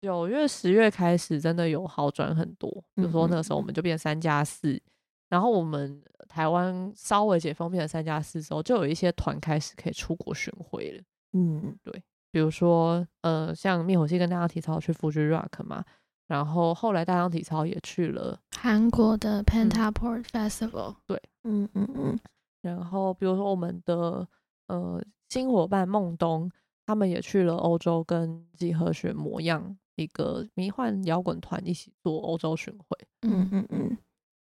[0.00, 2.70] 九月十月开始，真的有好转很多。
[2.94, 4.80] 比如说那个时候，我们就变三加四。
[5.28, 11.02] 然后我们台湾稍微解封变成三加四之后，就有一些团开始可以出国巡回了。
[11.32, 12.00] 嗯，对，
[12.30, 15.84] 比如说呃，像灭火器跟大象体操去 Fuji Rock 嘛，
[16.28, 20.94] 然后后来大象体操也去了韩国的 Pentaport Festival。
[21.04, 22.18] 对，嗯嗯嗯。
[22.62, 24.26] 然后比如说我们的
[24.68, 26.48] 呃新伙伴梦东，
[26.86, 32.96] 他们也去了欧洲，跟几何学模样一个迷幻摇滚团一起做欧洲巡回。
[33.22, 33.98] 嗯嗯嗯。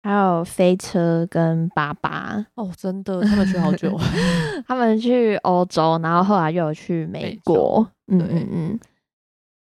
[0.04, 2.46] 还有飞车跟爸爸。
[2.56, 4.00] 哦，真的，他们去好久，
[4.68, 8.80] 他们去欧洲，然后后来又有去美国，嗯嗯嗯，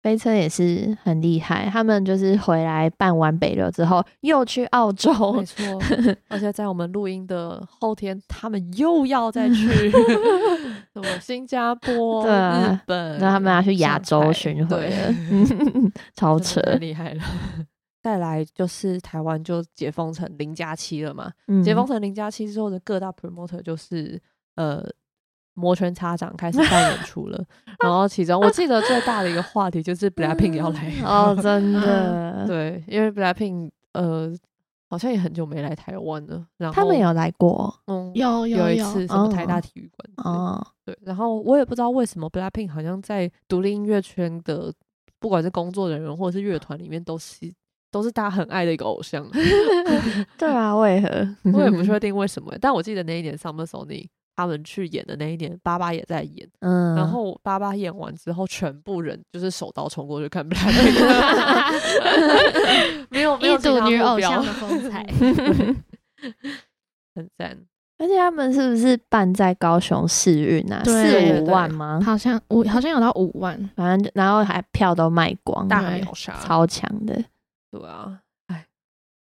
[0.02, 5.44] 飞车也是很厉害，他们就是回来办完北流之后，又去澳洲，没。
[5.44, 5.82] 错，
[6.28, 9.90] 而且在我们录音的后天，他们又要再去
[10.94, 15.14] 什么新加坡、日本，那他们要去亚洲巡回了，
[16.14, 17.22] 超扯，厉害了。
[18.02, 21.30] 再来就是台湾就解封成零加七了嘛，
[21.62, 24.20] 解封成零加七之后的各大 promoter 就是
[24.54, 24.82] 呃
[25.54, 27.44] 摩拳擦掌开始办演出了。
[27.82, 34.32] 然后其中我记得最大的一个话题就是 Blackpink 要来哦，真的， 对，因为 Blackpink 呃
[34.88, 36.46] 好像也很久没来台湾了。
[36.56, 40.98] 然后他们有来过，嗯，有有一次什么台大体育馆哦，对。
[41.02, 44.72] 然后我也不知道为什么 Blackpink 好像在独立音乐圈的
[45.18, 47.52] 不管是工作人员或者是乐团里面都是。
[47.90, 49.26] 都是大家很爱的一个偶像，
[50.38, 51.08] 对啊，为何？
[51.52, 52.54] 我也不确定为什么。
[52.60, 56.48] 但我记得那一年 Summer Sonic 他们去演的那一年，八八也在演。
[56.60, 60.96] 嗯，然后八八演完之后，全部人就是手刀冲过去看 Blackpink，
[63.10, 65.04] 没有没有其女偶像的风采，
[67.14, 67.58] 很赞。
[67.98, 70.80] 而且他们是不是办在高雄市运啊？
[70.84, 72.00] 四五万吗？
[72.02, 73.54] 好像五，好像有到五万。
[73.76, 77.22] 反正然后还票都卖光，大秒杀，超强的。
[77.70, 78.66] 对啊，哎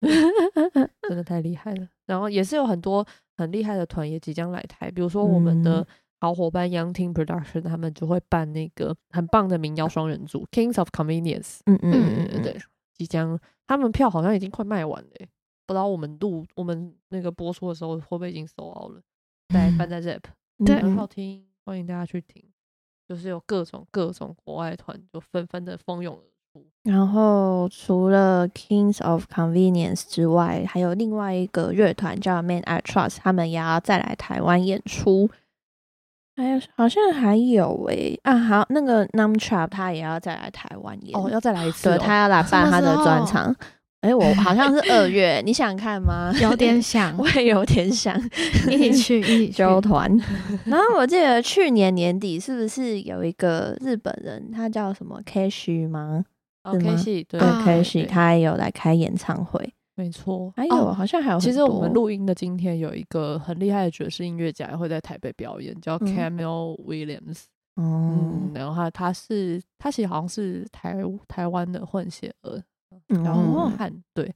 [1.08, 1.88] 真的太厉害了。
[2.06, 5.86] 然后也是有很多很厉害的团也即将来台，比如说我们的
[6.20, 11.60] 好伙伴 Young Team Production，他们就会办那个很棒的民谣双人组 Kings of Convenience。
[11.66, 12.58] 嗯嗯嗯嗯，对，
[12.94, 15.10] 即将他们票好像已经快卖完了，
[15.66, 19.00] 不知道我们录我们那个播出的时候会不会已经收好了？
[19.54, 20.22] 在办在 Zap，
[20.64, 22.44] 对，很好听，欢迎大家去听。
[23.08, 26.20] 就是有各种各种国外团就纷纷的蜂拥。
[26.82, 35.30] 然后除了 Kings of Convenience 之外，还有另外一个乐团叫 Man I Trust，他们也要再来台湾演出。
[36.36, 43.54] 还有好像还有诶啊，好那个 Num Trap 他也要再来台湾演哦，要再来一次，对他要来办他的专场。
[44.00, 46.32] 哎，我好像是二月，你想看吗？
[46.40, 48.18] 有点想， 我也有点想
[48.70, 50.10] 一起去一起 揪团。
[50.64, 55.20] 然后我记得去年年底是不是有一个日本人，他叫什么
[55.50, 56.24] 须吗
[56.62, 60.52] ？K 系对 K 系，他也有来开演唱会，没错。
[60.56, 67.44] 还有好像还有，其实我们录音的今天有一个很厉害的爵士音乐家会在台北表演，叫 Camille Williams。
[67.76, 70.96] 嗯，然后他他是他其实好像是台
[71.26, 72.62] 台湾的混血儿，
[73.08, 74.30] 然后汉对，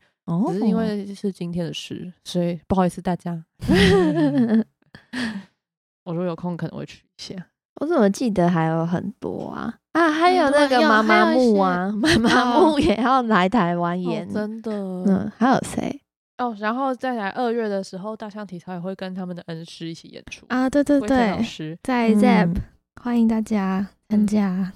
[0.48, 3.44] 只是因为是今天的事，所以不好意思大家。
[6.04, 7.34] 我说有空可能会去一下。
[7.80, 14.72] 我怎么记得还有很多啊啊，还有那个妈妈木啊，妈妈木也要来台湾演，真的。
[14.72, 16.00] 嗯，还有谁？
[16.38, 20.68] 哦，然后再来二月的时候，大象体操也会跟他们的恩师一起演出啊。
[20.68, 22.56] 对对对，老师在 ZEP，
[23.00, 24.72] 欢迎大家参加。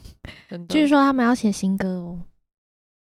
[0.69, 2.21] 据说他们要写新歌哦。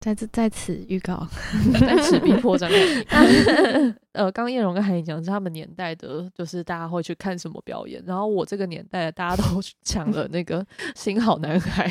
[0.06, 1.28] 在这在此预告，
[1.82, 3.26] 在此逼迫张凯
[4.14, 8.01] 呃，刚叶荣跟韩颖讲是他们年代的，就是大家会去看什么表演。
[8.06, 10.62] 然后我这个年代，大家都 抢了那个
[10.95, 11.89] 《新好男孩》。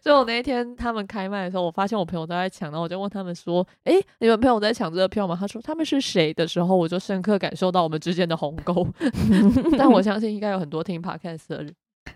[0.00, 8.86] 所以我那一天他们开麦的时候，我发现我朋友都在抢，然后我就问他们说：“哎，你们朋友在抢这个票吗？”他说：“他们是谁？”的时候，我就深刻感受到我们之间的鸿沟。
[9.76, 11.66] 但我相信应该有很多听 podcast 的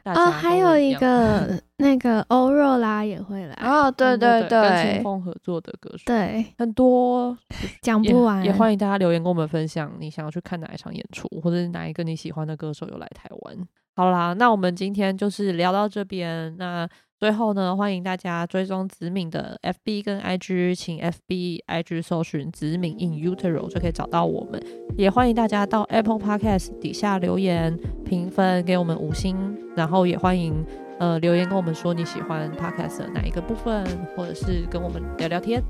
[0.04, 0.14] 人。
[0.14, 7.36] 哦，还有一 个那个欧若拉也会来哦，对对对，跟清风合作的歌手，对，很多
[7.82, 13.68] 讲不完，也欢迎大家留言跟我们分享，你想要去看哪一场演出，或者是哪一个你喜欢的歌手有来台湾。
[13.96, 16.88] 好啦，那我们今天就是聊到这边，那。
[17.20, 24.58] 最后呢，欢迎大家追踪子敏的 FB 跟 IG，请 FB、IG 搜寻子敏 in utero 就可以找到我们。
[24.96, 29.36] 也欢迎大家到 Apple Podcast 底下留言评分，给我们五星。
[29.76, 30.64] 然后也欢迎
[30.98, 33.84] 呃留言跟我们说你喜欢 Podcast 的哪一个部分，
[34.16, 35.62] 或者是跟我们聊聊天。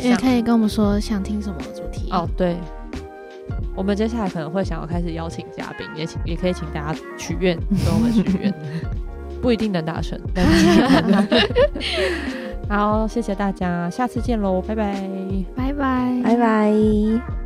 [0.00, 2.24] 也可以跟我们说想听什么主题哦。
[2.36, 2.56] 对，
[3.74, 8.54] 我们接下来可能会想要开始邀请嘉宾，也请也可以请大家许愿，跟我们许愿。
[9.44, 11.30] 不一定能达成，但 是
[12.66, 14.94] 好，谢谢大家，下次见喽，拜拜，
[15.54, 17.43] 拜拜，拜拜。